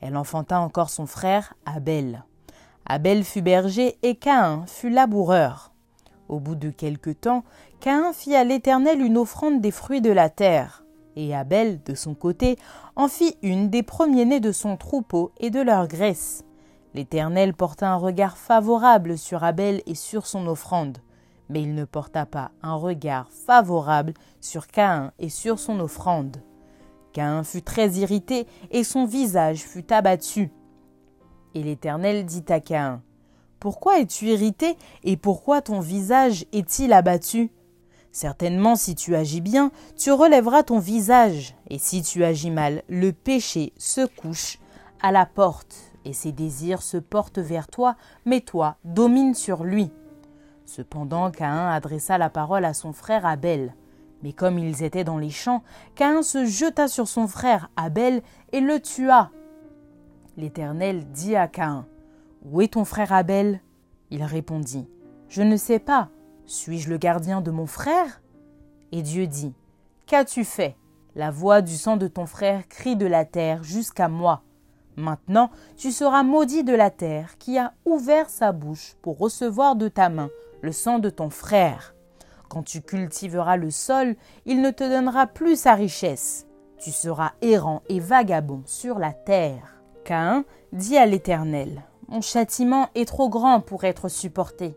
Elle 0.00 0.16
enfanta 0.16 0.60
encore 0.60 0.88
son 0.88 1.06
frère 1.06 1.54
Abel. 1.66 2.24
Abel 2.86 3.22
fut 3.22 3.42
berger 3.42 3.98
et 4.02 4.14
Caïn 4.14 4.64
fut 4.66 4.88
laboureur. 4.88 5.72
Au 6.28 6.40
bout 6.40 6.54
de 6.54 6.70
quelque 6.70 7.10
temps, 7.10 7.44
Caïn 7.80 8.14
fit 8.14 8.34
à 8.34 8.44
l'Éternel 8.44 9.02
une 9.02 9.18
offrande 9.18 9.60
des 9.60 9.70
fruits 9.70 10.00
de 10.00 10.10
la 10.10 10.30
terre. 10.30 10.84
Et 11.16 11.34
Abel, 11.34 11.82
de 11.82 11.94
son 11.94 12.14
côté, 12.14 12.56
en 12.96 13.08
fit 13.08 13.36
une 13.42 13.68
des 13.68 13.82
premiers-nés 13.82 14.40
de 14.40 14.52
son 14.52 14.78
troupeau 14.78 15.32
et 15.38 15.50
de 15.50 15.60
leur 15.60 15.86
graisse. 15.86 16.44
L'Éternel 16.94 17.52
porta 17.52 17.90
un 17.90 17.96
regard 17.96 18.38
favorable 18.38 19.18
sur 19.18 19.44
Abel 19.44 19.82
et 19.86 19.94
sur 19.94 20.26
son 20.26 20.46
offrande 20.46 20.98
mais 21.50 21.62
il 21.62 21.74
ne 21.74 21.84
porta 21.84 22.24
pas 22.24 22.52
un 22.62 22.76
regard 22.76 23.28
favorable 23.30 24.14
sur 24.40 24.68
Caïn 24.68 25.12
et 25.18 25.28
sur 25.28 25.58
son 25.58 25.80
offrande. 25.80 26.38
Caïn 27.12 27.42
fut 27.42 27.62
très 27.62 27.90
irrité 27.90 28.46
et 28.70 28.84
son 28.84 29.04
visage 29.04 29.58
fut 29.58 29.92
abattu. 29.92 30.50
Et 31.54 31.62
l'Éternel 31.62 32.24
dit 32.24 32.44
à 32.48 32.60
Caïn 32.60 33.02
Pourquoi 33.58 33.98
es-tu 33.98 34.26
irrité 34.26 34.76
et 35.02 35.16
pourquoi 35.16 35.60
ton 35.60 35.80
visage 35.80 36.46
est-il 36.52 36.92
abattu? 36.92 37.50
Certainement, 38.12 38.76
si 38.76 38.94
tu 38.94 39.14
agis 39.14 39.40
bien, 39.40 39.70
tu 39.96 40.10
relèveras 40.10 40.64
ton 40.64 40.80
visage, 40.80 41.54
et 41.68 41.78
si 41.78 42.02
tu 42.02 42.24
agis 42.24 42.50
mal, 42.50 42.82
le 42.88 43.12
péché 43.12 43.72
se 43.76 44.04
couche 44.04 44.58
à 45.00 45.12
la 45.12 45.26
porte, 45.26 45.76
et 46.04 46.12
ses 46.12 46.32
désirs 46.32 46.82
se 46.82 46.96
portent 46.96 47.38
vers 47.38 47.68
toi, 47.68 47.94
mais 48.24 48.40
toi 48.40 48.76
domine 48.84 49.34
sur 49.34 49.62
lui. 49.62 49.92
Cependant, 50.70 51.32
Caïn 51.32 51.68
adressa 51.68 52.16
la 52.16 52.30
parole 52.30 52.64
à 52.64 52.74
son 52.74 52.92
frère 52.92 53.26
Abel. 53.26 53.74
Mais 54.22 54.32
comme 54.32 54.56
ils 54.56 54.84
étaient 54.84 55.02
dans 55.02 55.18
les 55.18 55.28
champs, 55.28 55.64
Caïn 55.96 56.22
se 56.22 56.44
jeta 56.44 56.86
sur 56.86 57.08
son 57.08 57.26
frère 57.26 57.70
Abel 57.74 58.22
et 58.52 58.60
le 58.60 58.78
tua. 58.78 59.32
L'Éternel 60.36 61.10
dit 61.10 61.34
à 61.34 61.48
Caïn 61.48 61.88
Où 62.44 62.60
est 62.60 62.74
ton 62.74 62.84
frère 62.84 63.12
Abel? 63.12 63.60
Il 64.12 64.22
répondit 64.22 64.88
Je 65.28 65.42
ne 65.42 65.56
sais 65.56 65.80
pas. 65.80 66.08
Suis-je 66.46 66.88
le 66.88 66.98
gardien 66.98 67.40
de 67.40 67.50
mon 67.50 67.66
frère? 67.66 68.22
Et 68.92 69.02
Dieu 69.02 69.26
dit 69.26 69.54
Qu'as-tu 70.06 70.44
fait? 70.44 70.76
La 71.16 71.32
voix 71.32 71.62
du 71.62 71.74
sang 71.74 71.96
de 71.96 72.06
ton 72.06 72.26
frère 72.26 72.68
crie 72.68 72.94
de 72.94 73.06
la 73.06 73.24
terre 73.24 73.64
jusqu'à 73.64 74.08
moi. 74.08 74.44
Maintenant, 74.94 75.50
tu 75.76 75.90
seras 75.90 76.22
maudit 76.22 76.62
de 76.62 76.74
la 76.74 76.90
terre 76.90 77.38
qui 77.38 77.58
a 77.58 77.72
ouvert 77.84 78.30
sa 78.30 78.52
bouche 78.52 78.94
pour 79.02 79.18
recevoir 79.18 79.74
de 79.74 79.88
ta 79.88 80.08
main 80.08 80.30
le 80.62 80.72
sang 80.72 80.98
de 80.98 81.10
ton 81.10 81.30
frère. 81.30 81.94
Quand 82.48 82.62
tu 82.62 82.82
cultiveras 82.82 83.56
le 83.56 83.70
sol, 83.70 84.16
il 84.44 84.60
ne 84.60 84.70
te 84.70 84.82
donnera 84.82 85.26
plus 85.26 85.60
sa 85.60 85.74
richesse. 85.74 86.46
Tu 86.78 86.90
seras 86.90 87.32
errant 87.42 87.82
et 87.88 88.00
vagabond 88.00 88.62
sur 88.66 88.98
la 88.98 89.12
terre. 89.12 89.82
Caïn 90.04 90.44
dit 90.72 90.96
à 90.96 91.06
l'Éternel, 91.06 91.84
Mon 92.08 92.20
châtiment 92.20 92.88
est 92.94 93.06
trop 93.06 93.28
grand 93.28 93.60
pour 93.60 93.84
être 93.84 94.08
supporté. 94.08 94.74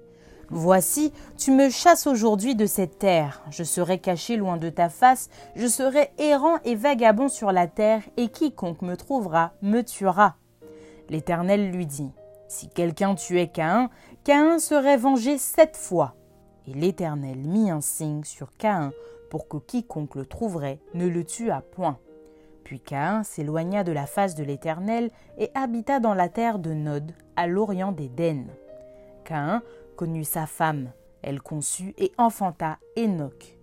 Voici, 0.49 1.11
tu 1.37 1.51
me 1.51 1.69
chasses 1.69 2.05
aujourd'hui 2.05 2.55
de 2.55 2.67
cette 2.67 2.99
terre. 2.99 3.41
Je 3.49 3.63
serai 3.63 3.97
caché 3.97 4.35
loin 4.35 4.57
de 4.57 4.69
ta 4.69 4.89
face, 4.89 5.29
je 5.55 5.65
serai 5.65 6.11
errant 6.19 6.59
et 6.63 6.75
vagabond 6.75 7.27
sur 7.27 7.51
la 7.51 7.65
terre, 7.65 8.03
et 8.17 8.27
quiconque 8.27 8.83
me 8.83 8.95
trouvera 8.95 9.53
me 9.63 9.81
tuera. 9.81 10.35
L'Éternel 11.09 11.71
lui 11.71 11.87
dit, 11.87 12.11
Si 12.53 12.69
quelqu'un 12.69 13.15
tuait 13.15 13.47
Caïn, 13.47 13.89
Caïn 14.23 14.59
serait 14.59 14.95
vengé 14.95 15.39
sept 15.39 15.75
fois. 15.75 16.13
Et 16.67 16.73
l'Éternel 16.75 17.39
mit 17.39 17.71
un 17.71 17.81
signe 17.81 18.23
sur 18.23 18.55
Caïn 18.57 18.91
pour 19.31 19.47
que 19.47 19.57
quiconque 19.57 20.13
le 20.13 20.27
trouverait 20.27 20.77
ne 20.93 21.07
le 21.07 21.23
tuât 21.23 21.63
point. 21.71 21.97
Puis 22.63 22.79
Caïn 22.79 23.23
s'éloigna 23.23 23.83
de 23.83 23.91
la 23.91 24.05
face 24.05 24.35
de 24.35 24.43
l'Éternel 24.43 25.09
et 25.39 25.49
habita 25.55 25.99
dans 25.99 26.13
la 26.13 26.29
terre 26.29 26.59
de 26.59 26.73
Nod, 26.73 27.13
à 27.35 27.47
l'orient 27.47 27.91
d'Éden. 27.91 28.45
Caïn 29.25 29.63
connut 29.95 30.23
sa 30.23 30.45
femme, 30.45 30.91
elle 31.23 31.41
conçut 31.41 31.95
et 31.97 32.11
enfanta 32.19 32.77
Enoch. 32.95 33.57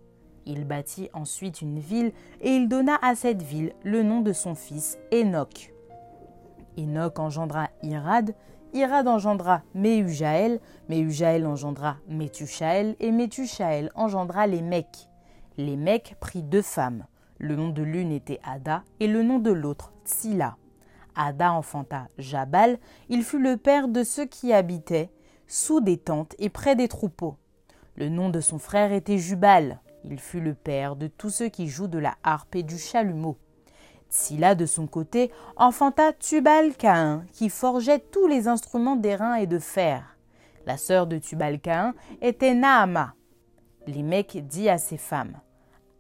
Il 0.47 0.65
bâtit 0.65 1.11
ensuite 1.13 1.63
une 1.63 1.79
ville 1.79 2.13
et 2.41 2.51
il 2.51 2.69
donna 2.69 2.99
à 3.03 3.15
cette 3.15 3.43
ville 3.43 3.73
le 3.85 4.03
nom 4.03 4.21
de 4.21 4.33
son 4.33 4.57
fils 4.57 4.99
Enoch. 5.13 5.73
Enoch 6.77 7.21
engendra 7.21 7.69
Irad, 7.85 8.35
Irad 8.73 9.09
engendra 9.09 9.63
Méhujaël, 9.75 10.61
Méhujaël 10.89 11.47
engendra 11.47 11.97
Métuchaël, 12.09 12.95
et 13.01 13.11
Métuchaël 13.11 13.91
engendra 13.95 14.47
les 14.47 14.63
mecs. 14.63 15.09
Les 15.57 15.77
mecs 15.77 16.17
prit 16.21 16.43
deux 16.43 16.63
femmes. 16.63 17.05
Le 17.39 17.57
nom 17.57 17.71
de 17.71 17.83
l'une 17.83 18.13
était 18.13 18.39
Ada 18.45 18.85
et 19.01 19.09
le 19.09 19.23
nom 19.23 19.39
de 19.39 19.51
l'autre 19.51 19.93
Tsila. 20.05 20.57
Ada 21.17 21.53
enfanta 21.53 22.09
Jabal, 22.19 22.79
il 23.09 23.25
fut 23.25 23.41
le 23.41 23.57
père 23.57 23.89
de 23.89 24.05
ceux 24.05 24.27
qui 24.27 24.53
habitaient 24.53 25.11
sous 25.49 25.81
des 25.81 25.97
tentes 25.97 26.37
et 26.39 26.49
près 26.49 26.77
des 26.77 26.87
troupeaux. 26.87 27.37
Le 27.97 28.09
nom 28.09 28.29
de 28.29 28.41
son 28.41 28.59
frère 28.59 28.93
était 28.93 29.19
Jubal, 29.19 29.81
il 30.05 30.19
fut 30.19 30.41
le 30.41 30.55
père 30.55 30.97
de 30.97 31.09
tous 31.09 31.31
ceux 31.31 31.49
qui 31.49 31.67
jouent 31.69 31.89
de 31.89 31.99
la 31.99 32.15
harpe 32.23 32.55
et 32.55 32.63
du 32.63 32.79
chalumeau. 32.79 33.37
Tsila, 34.11 34.55
de 34.55 34.67
son 34.67 34.87
côté, 34.87 35.31
enfanta 35.57 36.13
Tubal-Caïn, 36.13 37.25
qui 37.33 37.49
forgeait 37.49 38.01
tous 38.01 38.27
les 38.27 38.49
instruments 38.49 38.97
d'airain 38.97 39.37
et 39.37 39.47
de 39.47 39.59
fer. 39.59 40.17
La 40.67 40.77
sœur 40.77 41.07
de 41.07 41.19
Tubal-Caïn 41.19 41.95
était 42.21 42.55
Naama. 42.55 43.15
Lémec 43.87 44.47
dit 44.47 44.69
à 44.69 44.79
ses 44.79 44.99
femmes 44.99 45.39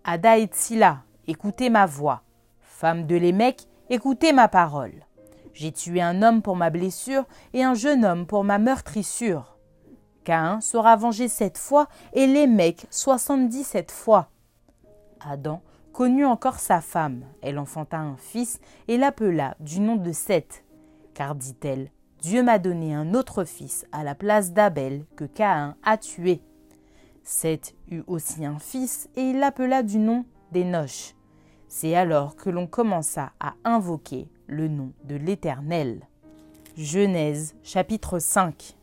Ada 0.04 0.38
et 0.38 0.46
Tsila, 0.46 1.02
écoutez 1.26 1.70
ma 1.70 1.86
voix. 1.86 2.22
Femme 2.60 3.06
de 3.06 3.16
Lémec, 3.16 3.66
écoutez 3.88 4.32
ma 4.32 4.48
parole. 4.48 5.06
J'ai 5.52 5.72
tué 5.72 6.00
un 6.00 6.22
homme 6.22 6.42
pour 6.42 6.56
ma 6.56 6.70
blessure 6.70 7.24
et 7.52 7.62
un 7.62 7.74
jeune 7.74 8.04
homme 8.04 8.26
pour 8.26 8.44
ma 8.44 8.58
meurtrissure. 8.58 9.56
Caïn 10.24 10.60
sera 10.60 10.96
vengé 10.96 11.28
sept 11.28 11.58
fois 11.58 11.88
et 12.12 12.26
Lémec 12.26 12.86
soixante-dix-sept 12.90 13.90
fois. 13.90 14.28
Adam 15.20 15.62
connut 15.92 16.24
encore 16.24 16.58
sa 16.58 16.80
femme. 16.80 17.24
Elle 17.42 17.58
enfanta 17.58 17.98
un 17.98 18.16
fils 18.16 18.60
et 18.88 18.96
l'appela 18.96 19.56
du 19.60 19.80
nom 19.80 19.96
de 19.96 20.12
Seth. 20.12 20.64
Car, 21.14 21.34
dit-elle, 21.34 21.90
Dieu 22.20 22.42
m'a 22.42 22.58
donné 22.58 22.94
un 22.94 23.14
autre 23.14 23.44
fils 23.44 23.86
à 23.92 24.04
la 24.04 24.14
place 24.14 24.52
d'Abel 24.52 25.04
que 25.16 25.24
Caïn 25.24 25.76
a 25.82 25.96
tué. 25.96 26.42
Seth 27.22 27.74
eut 27.90 28.02
aussi 28.06 28.44
un 28.44 28.58
fils 28.58 29.08
et 29.16 29.22
il 29.22 29.38
l'appela 29.38 29.82
du 29.82 29.98
nom 29.98 30.24
d'Enoch. 30.52 31.14
C'est 31.68 31.94
alors 31.94 32.36
que 32.36 32.50
l'on 32.50 32.66
commença 32.66 33.32
à 33.38 33.54
invoquer 33.64 34.28
le 34.46 34.68
nom 34.68 34.92
de 35.04 35.14
l'Éternel. 35.14 36.00
Genèse 36.76 37.54
chapitre 37.62 38.18
5 38.18 38.76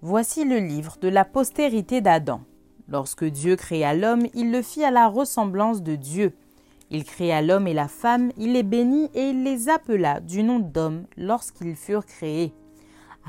Voici 0.00 0.44
le 0.44 0.58
livre 0.58 0.96
de 1.00 1.08
la 1.08 1.24
postérité 1.24 2.00
d'Adam. 2.00 2.40
Lorsque 2.88 3.24
Dieu 3.24 3.56
créa 3.56 3.94
l'homme, 3.94 4.26
il 4.34 4.50
le 4.50 4.62
fit 4.62 4.84
à 4.84 4.90
la 4.90 5.08
ressemblance 5.08 5.82
de 5.82 5.96
Dieu. 5.96 6.34
Il 6.90 7.04
créa 7.04 7.40
l'homme 7.40 7.66
et 7.66 7.74
la 7.74 7.88
femme, 7.88 8.32
il 8.36 8.52
les 8.52 8.62
bénit 8.62 9.08
et 9.14 9.30
il 9.30 9.44
les 9.44 9.68
appela 9.68 10.20
du 10.20 10.42
nom 10.42 10.58
d'homme 10.58 11.04
lorsqu'ils 11.16 11.76
furent 11.76 12.04
créés. 12.04 12.52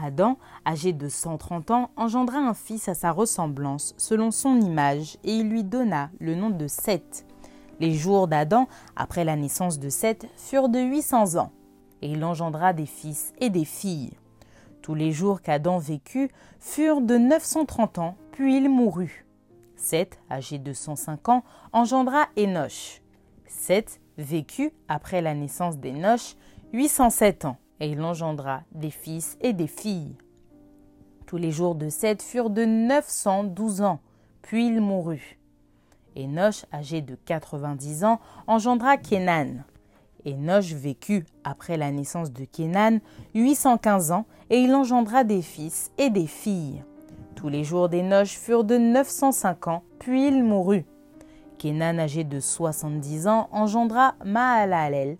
Adam, 0.01 0.37
âgé 0.65 0.91
de 0.91 1.07
cent 1.07 1.37
trente 1.37 1.71
ans, 1.71 1.91
engendra 1.95 2.39
un 2.39 2.53
fils 2.53 2.89
à 2.89 2.93
sa 2.93 3.11
ressemblance, 3.11 3.93
selon 3.97 4.31
son 4.31 4.59
image, 4.59 5.17
et 5.23 5.33
il 5.35 5.49
lui 5.49 5.63
donna 5.63 6.09
le 6.19 6.35
nom 6.35 6.49
de 6.49 6.67
Seth. 6.67 7.25
Les 7.79 7.93
jours 7.93 8.27
d'Adam, 8.27 8.67
après 8.95 9.23
la 9.23 9.35
naissance 9.35 9.79
de 9.79 9.89
Seth, 9.89 10.27
furent 10.35 10.69
de 10.69 10.79
huit 10.79 11.03
cents 11.03 11.35
ans, 11.35 11.51
et 12.01 12.09
il 12.09 12.23
engendra 12.25 12.73
des 12.73 12.85
fils 12.85 13.33
et 13.39 13.49
des 13.49 13.65
filles. 13.65 14.11
Tous 14.81 14.95
les 14.95 15.11
jours 15.11 15.41
qu'Adam 15.41 15.77
vécut 15.77 16.29
furent 16.59 17.01
de 17.01 17.15
neuf 17.15 17.43
cent 17.43 17.65
trente 17.65 17.99
ans, 17.99 18.15
puis 18.31 18.57
il 18.57 18.69
mourut. 18.69 19.22
Seth, 19.83 20.17
âgé 20.31 20.59
de 20.59 20.71
105 20.71 21.29
ans, 21.29 21.43
engendra 21.73 22.27
Enoch. 22.37 23.01
Seth 23.45 23.99
vécut, 24.17 24.71
après 24.87 25.21
la 25.21 25.33
naissance 25.33 25.77
d'Enoch, 25.77 26.37
807 26.71 27.45
ans, 27.45 27.57
et 27.79 27.89
il 27.89 28.01
engendra 28.01 28.61
des 28.71 28.91
fils 28.91 29.37
et 29.41 29.51
des 29.51 29.67
filles. 29.67 30.15
Tous 31.25 31.37
les 31.37 31.51
jours 31.51 31.75
de 31.75 31.89
Seth 31.89 32.21
furent 32.21 32.49
de 32.49 32.63
912 32.63 33.81
ans, 33.81 33.99
puis 34.41 34.67
il 34.67 34.79
mourut. 34.79 35.37
Enoch, 36.17 36.65
âgé 36.71 37.01
de 37.01 37.15
90 37.15 38.05
ans, 38.05 38.21
engendra 38.47 38.97
Kenan. 38.97 39.63
Enoch 40.25 40.63
vécut, 40.63 41.25
après 41.43 41.75
la 41.75 41.91
naissance 41.91 42.31
de 42.31 42.45
Kenan, 42.45 42.99
815 43.35 44.11
ans, 44.11 44.25
et 44.49 44.59
il 44.59 44.73
engendra 44.73 45.25
des 45.25 45.41
fils 45.41 45.91
et 45.97 46.09
des 46.09 46.27
filles. 46.27 46.83
Tous 47.43 47.49
les 47.49 47.65
jours 47.65 47.89
d'Enoch 47.89 48.27
furent 48.27 48.63
de 48.63 48.77
905 48.77 49.67
ans, 49.67 49.83
puis 49.99 50.29
il 50.29 50.45
mourut. 50.45 50.85
Kenan, 51.57 51.99
âgé 51.99 52.23
de 52.23 52.39
70 52.39 53.27
ans, 53.27 53.49
engendra 53.51 54.15
Mahalalel. 54.23 55.17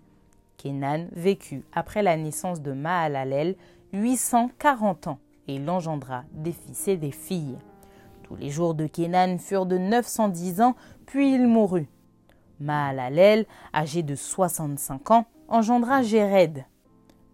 Kenan 0.56 1.08
vécut 1.12 1.66
après 1.74 2.02
la 2.02 2.16
naissance 2.16 2.62
de 2.62 2.72
Mahalalel 2.72 3.56
840 3.92 5.08
ans, 5.08 5.18
et 5.48 5.56
il 5.56 5.68
engendra 5.68 6.24
des 6.32 6.52
fils 6.52 6.88
et 6.88 6.96
des 6.96 7.10
filles. 7.10 7.58
Tous 8.22 8.36
les 8.36 8.48
jours 8.48 8.72
de 8.72 8.86
Kenan 8.86 9.36
furent 9.36 9.66
de 9.66 9.76
910 9.76 10.62
ans, 10.62 10.76
puis 11.04 11.34
il 11.34 11.46
mourut. 11.46 11.90
Mahalalel, 12.58 13.44
âgé 13.74 14.02
de 14.02 14.14
65 14.14 15.10
ans, 15.10 15.26
engendra 15.46 16.00
Jéred. 16.00 16.64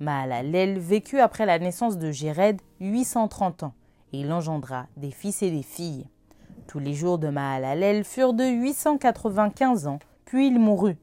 Mahalalel 0.00 0.80
vécut 0.80 1.20
après 1.20 1.46
la 1.46 1.60
naissance 1.60 1.96
de 1.96 2.10
Jéred 2.10 2.60
830 2.80 3.62
ans 3.62 3.72
et 4.12 4.20
il 4.20 4.32
engendra 4.32 4.86
des 4.96 5.10
fils 5.10 5.42
et 5.42 5.50
des 5.50 5.62
filles. 5.62 6.08
Tous 6.66 6.78
les 6.78 6.94
jours 6.94 7.18
de 7.18 7.28
Mahalalel 7.28 8.04
furent 8.04 8.34
de 8.34 8.44
895 8.44 9.86
ans, 9.86 9.98
puis 10.24 10.46
il 10.46 10.58
mourut. 10.58 10.96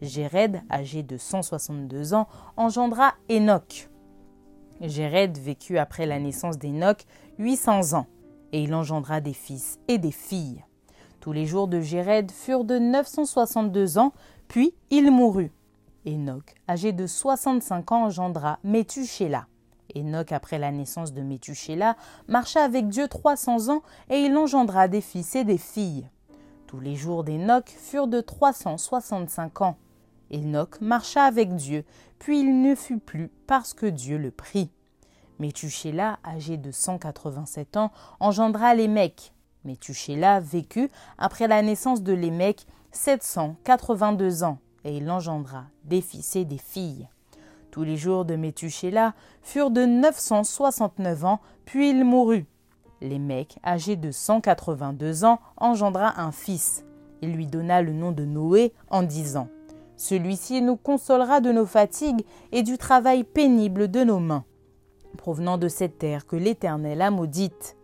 Jéred, 0.00 0.62
âgé 0.70 1.02
de 1.02 1.16
162 1.16 2.14
ans, 2.14 2.26
engendra 2.56 3.14
Enoch. 3.30 3.88
Jéred 4.80 5.38
vécut 5.38 5.78
après 5.78 6.06
la 6.06 6.18
naissance 6.18 6.58
d'Enoch 6.58 7.04
800 7.38 7.96
ans, 7.96 8.06
et 8.50 8.64
il 8.64 8.74
engendra 8.74 9.20
des 9.20 9.32
fils 9.32 9.78
et 9.86 9.98
des 9.98 10.10
filles. 10.10 10.64
Tous 11.20 11.30
les 11.30 11.46
jours 11.46 11.68
de 11.68 11.80
Jéred 11.80 12.32
furent 12.32 12.64
de 12.64 12.78
962 12.80 13.98
ans, 13.98 14.12
puis 14.48 14.74
il 14.90 15.12
mourut. 15.12 15.52
Enoch, 16.04 16.56
âgé 16.68 16.92
de 16.92 17.06
65 17.06 17.92
ans, 17.92 18.06
engendra 18.06 18.58
Métuchéla. 18.64 19.46
Enoch, 19.96 20.32
après 20.32 20.58
la 20.58 20.70
naissance 20.70 21.12
de 21.12 21.22
Métuchéla, 21.22 21.96
marcha 22.28 22.62
avec 22.62 22.88
Dieu 22.88 23.08
trois 23.08 23.36
cents 23.36 23.68
ans 23.68 23.82
et 24.10 24.20
il 24.20 24.36
engendra 24.36 24.88
des 24.88 25.00
fils 25.00 25.34
et 25.34 25.44
des 25.44 25.58
filles. 25.58 26.08
Tous 26.66 26.80
les 26.80 26.96
jours 26.96 27.24
d'Enoch 27.24 27.68
furent 27.68 28.08
de 28.08 28.20
trois 28.20 28.52
cent 28.52 28.78
soixante-cinq 28.78 29.60
ans. 29.60 29.76
Enoch 30.32 30.80
marcha 30.80 31.24
avec 31.24 31.54
Dieu, 31.54 31.84
puis 32.18 32.40
il 32.40 32.62
ne 32.62 32.74
fut 32.74 32.98
plus 32.98 33.30
parce 33.46 33.74
que 33.74 33.86
Dieu 33.86 34.16
le 34.16 34.30
prit. 34.30 34.70
Métuchéla, 35.38 36.18
âgé 36.24 36.56
de 36.56 36.70
cent 36.70 36.98
quatre-vingt-sept 36.98 37.76
ans, 37.76 37.90
engendra 38.20 38.74
Lémec. 38.74 39.34
Métuchéla 39.64 40.40
vécut, 40.40 40.90
après 41.18 41.48
la 41.48 41.62
naissance 41.62 42.02
de 42.02 42.12
Lémec, 42.12 42.66
sept 42.90 43.22
cent 43.22 43.56
quatre-vingt-deux 43.64 44.42
ans, 44.42 44.58
et 44.84 44.96
il 44.96 45.10
engendra 45.10 45.64
des 45.84 46.00
fils 46.00 46.36
et 46.36 46.44
des 46.44 46.58
filles. 46.58 47.08
Tous 47.72 47.84
les 47.84 47.96
jours 47.96 48.26
de 48.26 48.36
Métuchéla 48.36 49.14
furent 49.40 49.70
de 49.70 49.86
969 49.86 51.24
ans, 51.24 51.40
puis 51.64 51.88
il 51.88 52.04
mourut. 52.04 52.44
Lémec, 53.00 53.58
âgé 53.64 53.96
de 53.96 54.10
182 54.10 55.24
ans, 55.24 55.40
engendra 55.56 56.20
un 56.20 56.32
fils. 56.32 56.84
Il 57.22 57.32
lui 57.32 57.46
donna 57.46 57.80
le 57.80 57.94
nom 57.94 58.12
de 58.12 58.26
Noé 58.26 58.74
en 58.90 59.02
disant 59.02 59.48
Celui-ci 59.96 60.60
nous 60.60 60.76
consolera 60.76 61.40
de 61.40 61.50
nos 61.50 61.64
fatigues 61.64 62.26
et 62.52 62.62
du 62.62 62.76
travail 62.76 63.24
pénible 63.24 63.90
de 63.90 64.04
nos 64.04 64.18
mains, 64.18 64.44
provenant 65.16 65.56
de 65.56 65.68
cette 65.68 65.96
terre 65.96 66.26
que 66.26 66.36
l'Éternel 66.36 67.00
a 67.00 67.10
maudite. 67.10 67.78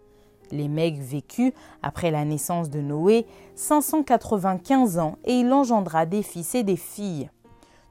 Les 0.50 0.68
mecs 0.68 0.98
vécut, 0.98 1.54
après 1.82 2.10
la 2.10 2.26
naissance 2.26 2.68
de 2.68 2.82
Noé, 2.82 3.26
595 3.54 4.98
ans, 4.98 5.16
et 5.24 5.40
il 5.40 5.50
engendra 5.50 6.04
des 6.04 6.22
fils 6.22 6.54
et 6.54 6.62
des 6.62 6.76
filles. 6.76 7.30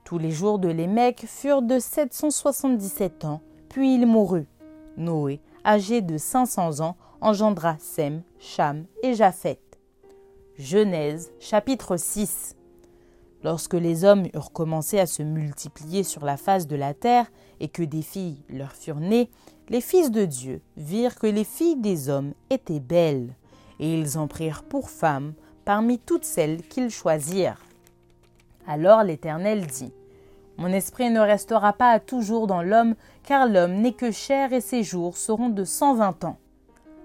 Tous 0.07 0.19
les 0.19 0.31
jours 0.31 0.57
de 0.57 0.69
Lémec 0.69 1.25
furent 1.27 1.61
de 1.61 1.79
777 1.79 3.25
ans, 3.25 3.41
puis 3.67 3.95
il 3.95 4.05
mourut. 4.05 4.47
Noé, 4.95 5.41
âgé 5.65 5.99
de 5.99 6.17
500 6.17 6.79
ans, 6.79 6.95
engendra 7.19 7.75
Sem, 7.77 8.21
Cham 8.39 8.85
et 9.03 9.15
Japheth. 9.15 9.59
Genèse 10.57 11.33
chapitre 11.41 11.97
6 11.97 12.55
Lorsque 13.43 13.73
les 13.73 14.05
hommes 14.05 14.27
eurent 14.33 14.53
commencé 14.53 14.97
à 14.97 15.07
se 15.07 15.23
multiplier 15.23 16.03
sur 16.03 16.23
la 16.23 16.37
face 16.37 16.67
de 16.67 16.77
la 16.77 16.93
terre 16.93 17.29
et 17.59 17.67
que 17.67 17.83
des 17.83 18.01
filles 18.01 18.41
leur 18.47 18.71
furent 18.71 19.01
nées, 19.01 19.29
les 19.67 19.81
fils 19.81 20.09
de 20.09 20.23
Dieu 20.23 20.61
virent 20.77 21.19
que 21.19 21.27
les 21.27 21.43
filles 21.43 21.81
des 21.81 22.07
hommes 22.07 22.31
étaient 22.49 22.79
belles, 22.79 23.35
et 23.81 23.93
ils 23.99 24.17
en 24.17 24.29
prirent 24.29 24.63
pour 24.63 24.89
femmes 24.89 25.33
parmi 25.65 25.99
toutes 25.99 26.23
celles 26.23 26.61
qu'ils 26.61 26.91
choisirent. 26.91 27.59
Alors 28.69 29.03
l'Éternel 29.03 29.65
dit 29.65 29.93
Mon 30.57 30.67
esprit 30.67 31.11
ne 31.11 31.19
restera 31.19 31.71
pas 31.73 31.99
toujours 31.99 32.47
dans 32.47 32.63
l'homme, 32.63 32.95
car 33.23 33.47
l'homme 33.47 33.75
n'est 33.75 33.93
que 33.93 34.11
chair 34.11 34.53
et 34.53 34.61
ses 34.61 34.83
jours 34.83 35.15
seront 35.15 35.49
de 35.49 35.63
cent 35.63 35.93
vingt 35.93 36.23
ans. 36.23 36.37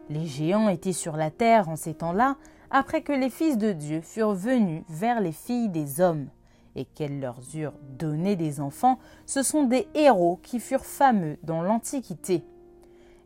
Les 0.08 0.26
géants 0.26 0.68
étaient 0.68 0.92
sur 0.92 1.16
la 1.16 1.30
terre 1.30 1.68
en 1.68 1.76
ces 1.76 1.94
temps-là, 1.94 2.36
après 2.70 3.02
que 3.02 3.12
les 3.12 3.28
fils 3.28 3.58
de 3.58 3.72
Dieu 3.72 4.00
furent 4.00 4.32
venus 4.32 4.84
vers 4.88 5.20
les 5.20 5.32
filles 5.32 5.68
des 5.68 6.00
hommes, 6.00 6.28
et 6.76 6.86
qu'elles 6.86 7.20
leur 7.20 7.40
eurent 7.54 7.78
donné 7.98 8.36
des 8.36 8.60
enfants, 8.60 8.98
ce 9.26 9.42
sont 9.42 9.64
des 9.64 9.86
héros 9.94 10.40
qui 10.42 10.58
furent 10.58 10.86
fameux 10.86 11.36
dans 11.42 11.60
l'Antiquité. 11.60 12.44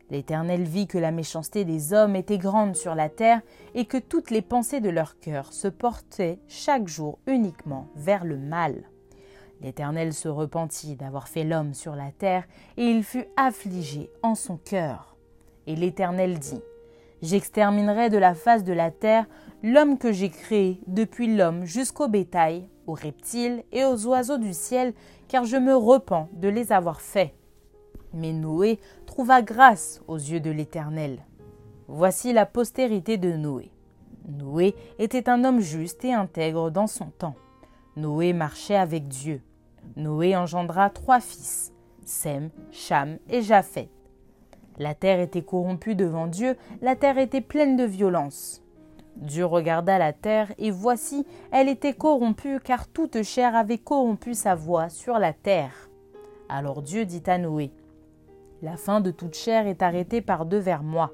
L'Éternel 0.09 0.63
vit 0.63 0.87
que 0.87 0.97
la 0.97 1.11
méchanceté 1.11 1.63
des 1.63 1.93
hommes 1.93 2.15
était 2.15 2.37
grande 2.37 2.75
sur 2.75 2.95
la 2.95 3.09
terre 3.09 3.41
et 3.75 3.85
que 3.85 3.97
toutes 3.97 4.31
les 4.31 4.41
pensées 4.41 4.79
de 4.81 4.89
leur 4.89 5.19
cœur 5.19 5.51
se 5.53 5.67
portaient 5.67 6.39
chaque 6.47 6.87
jour 6.87 7.19
uniquement 7.27 7.87
vers 7.95 8.23
le 8.23 8.37
mal. 8.37 8.83
L'Éternel 9.61 10.13
se 10.13 10.27
repentit 10.27 10.95
d'avoir 10.95 11.27
fait 11.27 11.43
l'homme 11.43 11.73
sur 11.73 11.95
la 11.95 12.11
terre 12.11 12.47
et 12.77 12.85
il 12.85 13.03
fut 13.03 13.25
affligé 13.35 14.11
en 14.21 14.35
son 14.35 14.57
cœur. 14.57 15.15
Et 15.65 15.75
l'Éternel 15.75 16.39
dit 16.39 16.61
J'exterminerai 17.21 18.09
de 18.09 18.17
la 18.17 18.35
face 18.35 18.63
de 18.63 18.73
la 18.73 18.91
terre 18.91 19.25
l'homme 19.63 19.97
que 19.97 20.11
j'ai 20.11 20.29
créé, 20.29 20.79
depuis 20.85 21.35
l'homme 21.35 21.65
jusqu'au 21.65 22.07
bétail, 22.07 22.69
aux 22.85 22.93
reptiles 22.93 23.63
et 23.71 23.83
aux 23.83 24.05
oiseaux 24.05 24.37
du 24.37 24.53
ciel, 24.53 24.93
car 25.27 25.45
je 25.45 25.57
me 25.57 25.75
repens 25.75 26.29
de 26.33 26.47
les 26.47 26.71
avoir 26.71 27.01
faits. 27.01 27.33
Mais 28.13 28.33
Noé 28.33 28.79
trouva 29.05 29.41
grâce 29.41 30.01
aux 30.07 30.17
yeux 30.17 30.39
de 30.39 30.51
l'Éternel. 30.51 31.25
Voici 31.87 32.33
la 32.33 32.45
postérité 32.45 33.17
de 33.17 33.31
Noé. 33.33 33.71
Noé 34.27 34.75
était 34.99 35.29
un 35.29 35.43
homme 35.43 35.59
juste 35.59 36.05
et 36.05 36.13
intègre 36.13 36.69
dans 36.69 36.87
son 36.87 37.05
temps. 37.05 37.35
Noé 37.95 38.33
marchait 38.33 38.75
avec 38.75 39.07
Dieu. 39.07 39.41
Noé 39.97 40.35
engendra 40.35 40.91
trois 40.91 41.19
fils, 41.19 41.73
Sem, 42.05 42.51
Cham 42.71 43.17
et 43.29 43.41
Japheth. 43.41 43.89
La 44.77 44.93
terre 44.93 45.19
était 45.19 45.41
corrompue 45.41 45.95
devant 45.95 46.27
Dieu, 46.27 46.55
la 46.83 46.95
terre 46.95 47.17
était 47.17 47.41
pleine 47.41 47.75
de 47.75 47.83
violence. 47.83 48.61
Dieu 49.15 49.43
regarda 49.43 49.97
la 49.97 50.13
terre, 50.13 50.53
et 50.59 50.69
voici, 50.69 51.25
elle 51.51 51.67
était 51.67 51.95
corrompue, 51.95 52.59
car 52.63 52.87
toute 52.87 53.23
chair 53.23 53.55
avait 53.55 53.79
corrompu 53.79 54.35
sa 54.35 54.53
voix 54.53 54.89
sur 54.89 55.17
la 55.17 55.33
terre. 55.33 55.89
Alors 56.47 56.83
Dieu 56.83 57.03
dit 57.05 57.23
à 57.25 57.39
Noé, 57.39 57.71
la 58.61 58.77
fin 58.77 59.01
de 59.01 59.09
toute 59.09 59.35
chair 59.35 59.65
est 59.65 59.81
arrêtée 59.81 60.21
par 60.21 60.45
devers 60.45 60.83
moi. 60.83 61.11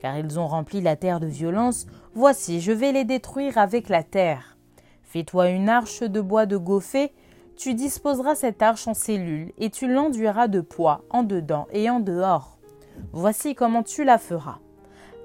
Car 0.00 0.18
ils 0.18 0.40
ont 0.40 0.46
rempli 0.46 0.80
la 0.80 0.96
terre 0.96 1.20
de 1.20 1.26
violence, 1.26 1.86
voici, 2.14 2.62
je 2.62 2.72
vais 2.72 2.92
les 2.92 3.04
détruire 3.04 3.58
avec 3.58 3.90
la 3.90 4.02
terre. 4.02 4.56
Fais-toi 5.02 5.50
une 5.50 5.68
arche 5.68 6.02
de 6.02 6.20
bois 6.22 6.46
de 6.46 6.56
goffé, 6.56 7.12
tu 7.56 7.74
disposeras 7.74 8.34
cette 8.34 8.62
arche 8.62 8.88
en 8.88 8.94
cellules, 8.94 9.52
et 9.58 9.70
tu 9.70 9.86
l'enduiras 9.86 10.48
de 10.48 10.60
poids 10.60 11.02
en 11.10 11.22
dedans 11.22 11.66
et 11.72 11.88
en 11.88 12.00
dehors. 12.00 12.58
Voici 13.12 13.54
comment 13.54 13.82
tu 13.82 14.04
la 14.04 14.18
feras. 14.18 14.58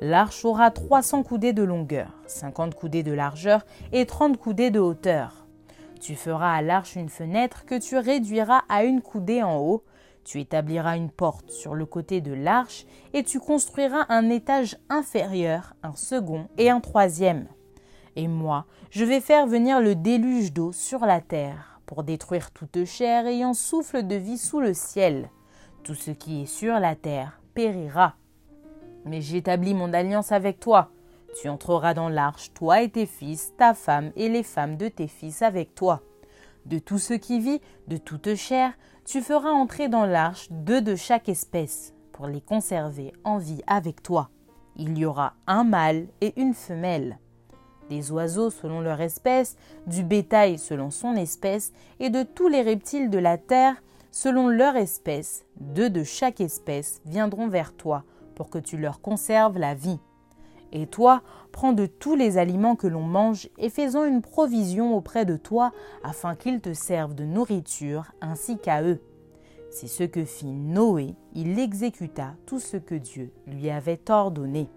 L'arche 0.01 0.45
aura 0.45 0.71
300 0.71 1.23
coudées 1.23 1.53
de 1.53 1.63
longueur, 1.63 2.11
50 2.27 2.73
coudées 2.73 3.03
de 3.03 3.11
largeur 3.11 3.65
et 3.91 4.05
30 4.05 4.37
coudées 4.37 4.71
de 4.71 4.79
hauteur. 4.79 5.45
Tu 5.99 6.15
feras 6.15 6.53
à 6.53 6.61
l'arche 6.61 6.95
une 6.95 7.09
fenêtre 7.09 7.65
que 7.65 7.77
tu 7.77 7.97
réduiras 7.97 8.61
à 8.69 8.85
une 8.85 9.01
coudée 9.01 9.43
en 9.43 9.57
haut, 9.57 9.83
tu 10.23 10.39
établiras 10.39 10.95
une 10.95 11.09
porte 11.09 11.49
sur 11.49 11.75
le 11.75 11.85
côté 11.85 12.21
de 12.21 12.33
l'arche 12.33 12.85
et 13.13 13.23
tu 13.23 13.39
construiras 13.39 14.05
un 14.07 14.29
étage 14.29 14.77
inférieur, 14.89 15.73
un 15.83 15.95
second 15.95 16.47
et 16.57 16.69
un 16.69 16.79
troisième. 16.79 17.47
Et 18.15 18.27
moi, 18.27 18.65
je 18.91 19.03
vais 19.03 19.19
faire 19.19 19.47
venir 19.47 19.81
le 19.81 19.95
déluge 19.95 20.53
d'eau 20.53 20.71
sur 20.71 21.05
la 21.05 21.19
terre 21.19 21.68
pour 21.89 22.03
détruire 22.03 22.51
toute 22.51 22.85
chair 22.85 23.25
ayant 23.25 23.55
souffle 23.55 24.05
de 24.05 24.13
vie 24.13 24.37
sous 24.37 24.59
le 24.59 24.75
ciel. 24.75 25.31
Tout 25.81 25.95
ce 25.95 26.11
qui 26.11 26.43
est 26.43 26.45
sur 26.45 26.79
la 26.79 26.95
terre 26.95 27.41
périra. 27.55 28.13
Mais 29.05 29.21
j'établis 29.21 29.73
mon 29.73 29.91
alliance 29.91 30.31
avec 30.31 30.59
toi. 30.59 30.91
Tu 31.41 31.49
entreras 31.49 31.95
dans 31.95 32.07
l'arche, 32.07 32.53
toi 32.53 32.83
et 32.83 32.89
tes 32.89 33.07
fils, 33.07 33.55
ta 33.57 33.73
femme 33.73 34.11
et 34.15 34.29
les 34.29 34.43
femmes 34.43 34.77
de 34.77 34.87
tes 34.87 35.07
fils 35.07 35.41
avec 35.41 35.73
toi. 35.73 36.03
De 36.67 36.77
tout 36.77 36.99
ce 36.99 37.15
qui 37.15 37.39
vit, 37.39 37.59
de 37.87 37.97
toute 37.97 38.35
chair, 38.35 38.71
tu 39.03 39.19
feras 39.19 39.49
entrer 39.49 39.89
dans 39.89 40.05
l'arche 40.05 40.47
deux 40.51 40.83
de 40.83 40.95
chaque 40.95 41.27
espèce, 41.27 41.95
pour 42.11 42.27
les 42.27 42.41
conserver 42.41 43.13
en 43.23 43.39
vie 43.39 43.63
avec 43.65 44.03
toi. 44.03 44.29
Il 44.75 44.95
y 44.95 45.05
aura 45.05 45.33
un 45.47 45.63
mâle 45.63 46.05
et 46.21 46.39
une 46.39 46.53
femelle. 46.53 47.17
Des 47.89 48.11
oiseaux 48.11 48.49
selon 48.49 48.81
leur 48.81 49.01
espèce, 49.01 49.57
du 49.87 50.03
bétail 50.03 50.57
selon 50.57 50.91
son 50.91 51.15
espèce, 51.15 51.73
et 51.99 52.09
de 52.09 52.23
tous 52.23 52.47
les 52.47 52.61
reptiles 52.61 53.09
de 53.09 53.17
la 53.17 53.37
terre 53.37 53.75
selon 54.11 54.47
leur 54.47 54.75
espèce, 54.75 55.45
deux 55.59 55.89
de 55.89 56.03
chaque 56.03 56.41
espèce 56.41 57.01
viendront 57.05 57.47
vers 57.47 57.73
toi, 57.73 58.03
pour 58.35 58.49
que 58.49 58.59
tu 58.59 58.77
leur 58.77 59.01
conserves 59.01 59.57
la 59.57 59.75
vie. 59.75 59.99
Et 60.71 60.85
toi, 60.85 61.23
prends 61.51 61.73
de 61.73 61.87
tous 61.87 62.15
les 62.15 62.37
aliments 62.37 62.75
que 62.75 62.87
l'on 62.87 63.01
mange 63.01 63.49
et 63.57 63.69
fais-en 63.69 64.05
une 64.05 64.21
provision 64.21 64.95
auprès 64.95 65.25
de 65.25 65.35
toi, 65.35 65.71
afin 66.03 66.35
qu'ils 66.35 66.61
te 66.61 66.73
servent 66.73 67.15
de 67.15 67.23
nourriture 67.23 68.11
ainsi 68.21 68.57
qu'à 68.57 68.83
eux. 68.83 69.01
C'est 69.71 69.87
ce 69.87 70.03
que 70.03 70.25
fit 70.25 70.51
Noé, 70.51 71.15
il 71.33 71.59
exécuta 71.59 72.33
tout 72.45 72.59
ce 72.59 72.77
que 72.77 72.95
Dieu 72.95 73.31
lui 73.47 73.69
avait 73.69 74.09
ordonné. 74.09 74.67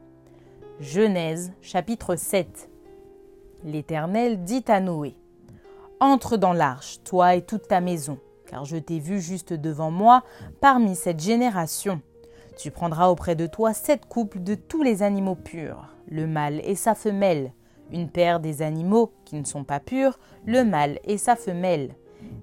Genèse 0.81 1.53
chapitre 1.61 2.17
7 2.17 2.72
L'Éternel 3.65 4.43
dit 4.43 4.65
à 4.67 4.81
Noé, 4.81 5.17
Entre 6.01 6.37
dans 6.37 6.53
l'arche, 6.53 6.99
toi 7.05 7.37
et 7.37 7.43
toute 7.43 7.69
ta 7.69 7.81
maison, 7.81 8.19
car 8.47 8.65
je 8.65 8.77
t'ai 8.77 8.99
vu 8.99 9.21
juste 9.21 9.53
devant 9.53 9.93
moi 9.93 10.25
parmi 10.61 10.97
cette 10.97 11.21
génération. 11.21 12.01
Tu 12.59 12.73
prendras 12.73 13.09
auprès 13.09 13.37
de 13.37 13.47
toi 13.47 13.73
sept 13.73 14.07
couples 14.07 14.43
de 14.43 14.57
tous 14.57 14.83
les 14.83 15.03
animaux 15.03 15.37
purs, 15.37 15.89
le 16.09 16.27
mâle 16.27 16.61
et 16.65 16.75
sa 16.75 16.97
femelle, 16.97 17.53
une 17.93 18.09
paire 18.09 18.41
des 18.41 18.63
animaux 18.63 19.13
qui 19.25 19.37
ne 19.37 19.45
sont 19.45 19.65
pas 19.65 19.81
purs, 19.81 20.19
le 20.45 20.65
mâle 20.65 20.99
et 21.05 21.17
sa 21.17 21.37
femelle, 21.37 21.95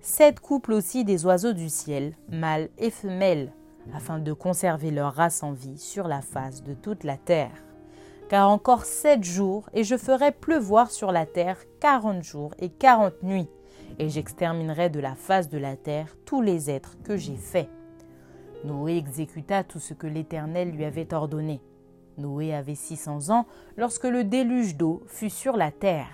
sept 0.01 0.39
couples 0.39 0.71
aussi 0.71 1.03
des 1.03 1.25
oiseaux 1.25 1.53
du 1.53 1.67
ciel, 1.67 2.15
mâles 2.29 2.69
et 2.77 2.91
femelles, 2.91 3.51
afin 3.93 4.19
de 4.19 4.31
conserver 4.31 4.91
leur 4.91 5.15
race 5.15 5.43
en 5.43 5.51
vie 5.51 5.77
sur 5.77 6.07
la 6.07 6.21
face 6.21 6.63
de 6.63 6.73
toute 6.73 7.03
la 7.03 7.17
terre. 7.17 7.51
Car 8.29 8.47
encore 8.49 8.85
sept 8.85 9.23
jours, 9.23 9.67
et 9.73 9.83
je 9.83 9.97
ferai 9.97 10.31
pleuvoir 10.31 10.91
sur 10.91 11.11
la 11.11 11.25
terre 11.25 11.57
quarante 11.79 12.21
jours 12.21 12.53
et 12.59 12.69
quarante 12.69 13.23
nuits, 13.23 13.49
et 13.97 14.07
j'exterminerai 14.07 14.91
de 14.91 14.99
la 14.99 15.15
face 15.15 15.49
de 15.49 15.57
la 15.57 15.75
terre 15.75 16.15
tous 16.25 16.41
les 16.41 16.69
êtres 16.69 16.95
que 17.03 17.17
j'ai 17.17 17.35
faits. 17.35 17.69
Noé 18.63 18.97
exécuta 18.97 19.63
tout 19.63 19.79
ce 19.79 19.95
que 19.95 20.05
l'Éternel 20.05 20.69
lui 20.69 20.85
avait 20.85 21.11
ordonné. 21.11 21.59
Noé 22.19 22.53
avait 22.53 22.75
six 22.75 22.97
cents 22.97 23.31
ans 23.31 23.47
lorsque 23.77 24.03
le 24.03 24.23
déluge 24.23 24.75
d'eau 24.75 25.01
fut 25.07 25.31
sur 25.31 25.57
la 25.57 25.71
terre. 25.71 26.11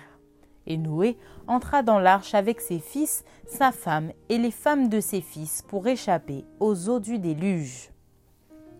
Et 0.66 0.78
Noé 0.78 1.18
entra 1.46 1.82
dans 1.82 1.98
l'arche 1.98 2.34
avec 2.34 2.60
ses 2.60 2.78
fils, 2.78 3.24
sa 3.46 3.72
femme 3.72 4.10
et 4.30 4.38
les 4.38 4.50
femmes 4.50 4.88
de 4.88 5.00
ses 5.00 5.20
fils 5.20 5.62
pour 5.68 5.86
échapper 5.86 6.46
aux 6.60 6.88
eaux 6.88 7.00
du 7.00 7.18
déluge. 7.18 7.90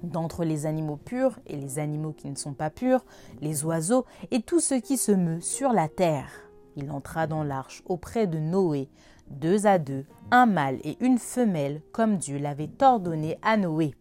D'entre 0.07 0.45
les 0.45 0.66
animaux 0.66 0.97
purs 0.97 1.40
et 1.49 1.57
les 1.57 1.81
animaux 1.81 2.12
qui 2.12 2.31
ne 2.31 2.37
sont 2.37 2.55
pas 2.55 2.71
purs, 2.71 3.05
les 3.40 3.64
oiseaux 3.64 4.05
et 4.31 4.40
tout 4.40 4.61
ce 4.61 4.75
qui 4.75 4.97
se 4.97 5.11
meut 5.11 5.40
sur 5.40 5.73
la 5.73 5.88
terre. 5.88 6.31
Il 6.77 6.92
entra 6.92 7.27
dans 7.27 7.42
l'arche 7.42 7.83
auprès 7.87 8.29
de 8.29 8.38
Noé, 8.38 8.88
deux 9.31 9.66
à 9.66 9.79
deux, 9.79 10.05
un 10.31 10.47
mâle 10.47 10.79
et 10.85 10.97
une 11.01 11.19
femelle, 11.19 11.83
comme 11.90 12.19
Dieu 12.19 12.38
l'avait 12.38 12.71
ordonné 12.81 13.37
à 13.42 13.57
Noé. 13.57 13.95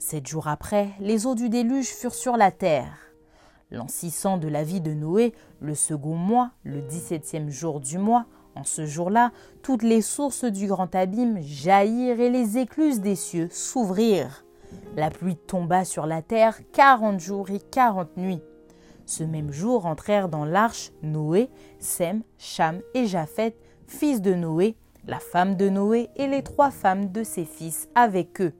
Sept 0.00 0.26
jours 0.26 0.48
après, 0.48 0.88
les 0.98 1.26
eaux 1.26 1.36
du 1.36 1.48
déluge 1.48 1.86
furent 1.86 2.14
sur 2.14 2.36
la 2.36 2.50
terre. 2.50 3.12
L'an 3.70 3.86
600 3.86 4.38
de 4.38 4.48
la 4.48 4.64
vie 4.64 4.80
de 4.80 4.92
Noé, 4.92 5.34
le 5.60 5.76
second 5.76 6.16
mois, 6.16 6.50
le 6.64 6.80
dix-septième 6.80 7.48
jour 7.48 7.78
du 7.78 7.98
mois, 7.98 8.26
En 8.56 8.64
ce 8.64 8.86
jour-là, 8.86 9.30
toutes 9.62 9.84
les 9.84 10.02
sources 10.02 10.44
du 10.44 10.66
grand 10.66 10.92
abîme 10.96 11.40
jaillirent 11.40 12.18
et 12.18 12.28
les 12.28 12.58
écluses 12.58 13.00
des 13.00 13.14
cieux 13.14 13.46
s'ouvrirent. 13.52 14.42
La 14.96 15.10
pluie 15.10 15.36
tomba 15.36 15.84
sur 15.84 16.06
la 16.06 16.22
terre 16.22 16.58
quarante 16.72 17.20
jours 17.20 17.50
et 17.50 17.60
quarante 17.60 18.16
nuits. 18.16 18.42
Ce 19.06 19.24
même 19.24 19.52
jour 19.52 19.86
entrèrent 19.86 20.28
dans 20.28 20.44
l'arche 20.44 20.92
Noé, 21.02 21.48
Sem, 21.78 22.22
Cham 22.36 22.80
et 22.94 23.06
Japheth, 23.06 23.56
fils 23.86 24.20
de 24.20 24.34
Noé, 24.34 24.76
la 25.06 25.18
femme 25.18 25.56
de 25.56 25.68
Noé 25.68 26.10
et 26.16 26.26
les 26.26 26.42
trois 26.42 26.70
femmes 26.70 27.10
de 27.10 27.22
ses 27.22 27.44
fils 27.44 27.88
avec 27.94 28.40
eux. 28.40 28.52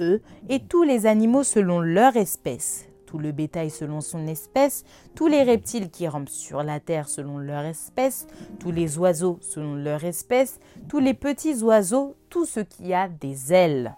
Eux 0.00 0.22
et 0.48 0.60
tous 0.60 0.82
les 0.82 1.06
animaux 1.06 1.42
selon 1.42 1.80
leur 1.80 2.16
espèce, 2.16 2.86
tout 3.06 3.18
le 3.18 3.32
bétail 3.32 3.70
selon 3.70 4.00
son 4.00 4.26
espèce, 4.26 4.84
tous 5.14 5.26
les 5.26 5.42
reptiles 5.42 5.90
qui 5.90 6.06
rampent 6.06 6.28
sur 6.28 6.62
la 6.62 6.78
terre 6.78 7.08
selon 7.08 7.38
leur 7.38 7.64
espèce, 7.64 8.26
tous 8.60 8.70
les 8.70 8.98
oiseaux 8.98 9.38
selon 9.40 9.74
leur 9.74 10.04
espèce, 10.04 10.60
tous 10.88 10.98
les 11.00 11.14
petits 11.14 11.62
oiseaux, 11.62 12.16
tout 12.28 12.44
ce 12.44 12.60
qui 12.60 12.92
a 12.92 13.08
des 13.08 13.52
ailes. 13.52 13.96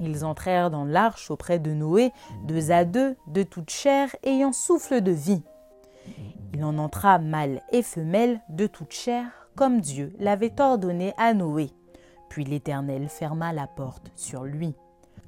Ils 0.00 0.24
entrèrent 0.24 0.70
dans 0.70 0.84
l'arche 0.84 1.30
auprès 1.30 1.58
de 1.58 1.72
Noé, 1.72 2.12
deux 2.44 2.70
à 2.70 2.84
deux, 2.84 3.16
de 3.26 3.42
toute 3.42 3.70
chair, 3.70 4.14
ayant 4.22 4.52
souffle 4.52 5.00
de 5.00 5.10
vie. 5.10 5.42
Il 6.54 6.64
en 6.64 6.78
entra 6.78 7.18
mâle 7.18 7.62
et 7.72 7.82
femelle 7.82 8.40
de 8.48 8.66
toute 8.66 8.92
chair, 8.92 9.26
comme 9.56 9.80
Dieu 9.80 10.12
l'avait 10.18 10.60
ordonné 10.60 11.14
à 11.18 11.34
Noé. 11.34 11.70
Puis 12.28 12.44
l'Éternel 12.44 13.08
ferma 13.08 13.52
la 13.52 13.66
porte 13.66 14.12
sur 14.14 14.44
lui. 14.44 14.74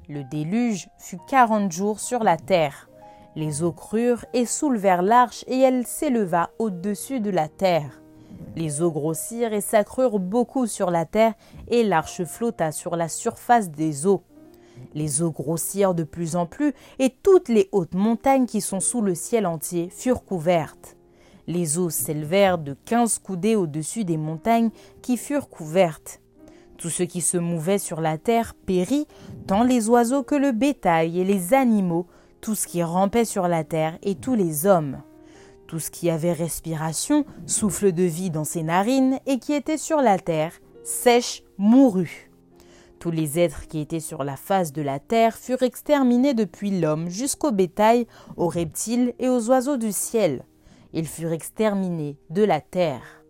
Le 0.07 0.23
déluge 0.23 0.89
fut 0.97 1.19
quarante 1.27 1.71
jours 1.71 1.99
sur 1.99 2.23
la 2.23 2.37
terre. 2.37 2.89
Les 3.35 3.63
eaux 3.63 3.71
crurent 3.71 4.25
et 4.33 4.45
soulevèrent 4.45 5.03
l'arche, 5.03 5.43
et 5.47 5.59
elle 5.59 5.85
s'éleva 5.85 6.49
au-dessus 6.59 7.19
de 7.19 7.29
la 7.29 7.47
terre. 7.47 8.01
Les 8.55 8.81
eaux 8.81 8.91
grossirent 8.91 9.53
et 9.53 9.61
s'accrurent 9.61 10.19
beaucoup 10.19 10.67
sur 10.67 10.91
la 10.91 11.05
terre, 11.05 11.33
et 11.67 11.83
l'arche 11.83 12.23
flotta 12.23 12.71
sur 12.71 12.95
la 12.95 13.07
surface 13.07 13.69
des 13.69 14.05
eaux. 14.05 14.23
Les 14.93 15.21
eaux 15.21 15.31
grossirent 15.31 15.93
de 15.93 16.03
plus 16.03 16.35
en 16.35 16.45
plus, 16.45 16.73
et 16.99 17.09
toutes 17.23 17.49
les 17.49 17.69
hautes 17.71 17.93
montagnes 17.95 18.45
qui 18.45 18.61
sont 18.61 18.79
sous 18.79 19.01
le 19.01 19.15
ciel 19.15 19.45
entier 19.45 19.89
furent 19.89 20.23
couvertes. 20.23 20.97
Les 21.47 21.77
eaux 21.77 21.89
s'élevèrent 21.89 22.57
de 22.57 22.75
quinze 22.85 23.19
coudées 23.19 23.55
au-dessus 23.55 24.05
des 24.05 24.17
montagnes 24.17 24.69
qui 25.01 25.17
furent 25.17 25.49
couvertes. 25.49 26.21
Tout 26.77 26.89
ce 26.89 27.03
qui 27.03 27.21
se 27.21 27.37
mouvait 27.37 27.77
sur 27.77 28.01
la 28.01 28.17
terre 28.17 28.55
périt, 28.55 29.05
tant 29.47 29.63
les 29.63 29.89
oiseaux 29.89 30.23
que 30.23 30.35
le 30.35 30.51
bétail 30.51 31.19
et 31.19 31.23
les 31.23 31.53
animaux, 31.53 32.07
tout 32.41 32.55
ce 32.55 32.67
qui 32.67 32.81
rampait 32.81 33.25
sur 33.25 33.47
la 33.47 33.63
terre 33.63 33.97
et 34.01 34.15
tous 34.15 34.33
les 34.33 34.65
hommes. 34.65 35.01
Tout 35.67 35.79
ce 35.79 35.91
qui 35.91 36.09
avait 36.09 36.33
respiration, 36.33 37.23
souffle 37.45 37.91
de 37.91 38.03
vie 38.03 38.31
dans 38.31 38.43
ses 38.43 38.63
narines 38.63 39.19
et 39.25 39.37
qui 39.37 39.53
était 39.53 39.77
sur 39.77 40.01
la 40.01 40.17
terre, 40.17 40.53
sèche, 40.83 41.43
mourut. 41.57 42.30
Tous 43.01 43.09
les 43.09 43.39
êtres 43.39 43.67
qui 43.67 43.79
étaient 43.79 43.99
sur 43.99 44.23
la 44.23 44.35
face 44.35 44.73
de 44.73 44.83
la 44.83 44.99
terre 44.99 45.35
furent 45.35 45.63
exterminés 45.63 46.35
depuis 46.35 46.79
l'homme 46.79 47.09
jusqu'au 47.09 47.51
bétail, 47.51 48.05
aux 48.37 48.47
reptiles 48.47 49.15
et 49.17 49.27
aux 49.27 49.49
oiseaux 49.49 49.77
du 49.77 49.91
ciel. 49.91 50.45
Ils 50.93 51.07
furent 51.07 51.31
exterminés 51.31 52.19
de 52.29 52.43
la 52.43 52.61
terre. 52.61 53.23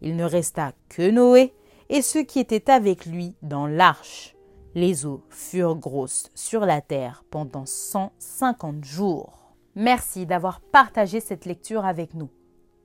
Il 0.00 0.16
ne 0.16 0.24
resta 0.24 0.72
que 0.88 1.10
Noé 1.10 1.52
et 1.90 2.00
ceux 2.00 2.22
qui 2.22 2.38
étaient 2.38 2.70
avec 2.70 3.04
lui 3.04 3.34
dans 3.42 3.66
l'arche. 3.66 4.34
Les 4.74 5.04
eaux 5.04 5.22
furent 5.28 5.76
grosses 5.76 6.30
sur 6.34 6.64
la 6.64 6.80
terre 6.80 7.22
pendant 7.28 7.66
150 7.66 8.82
jours. 8.82 9.52
Merci 9.74 10.24
d'avoir 10.24 10.62
partagé 10.62 11.20
cette 11.20 11.44
lecture 11.44 11.84
avec 11.84 12.14
nous. 12.14 12.30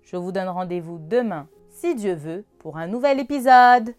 Je 0.02 0.18
vous 0.18 0.34
donne 0.34 0.50
rendez-vous 0.50 1.00
demain, 1.00 1.48
si 1.70 1.96
Dieu 1.96 2.16
veut, 2.16 2.44
pour 2.60 2.76
un 2.76 2.88
nouvel 2.88 3.22
épisode. 3.22 3.96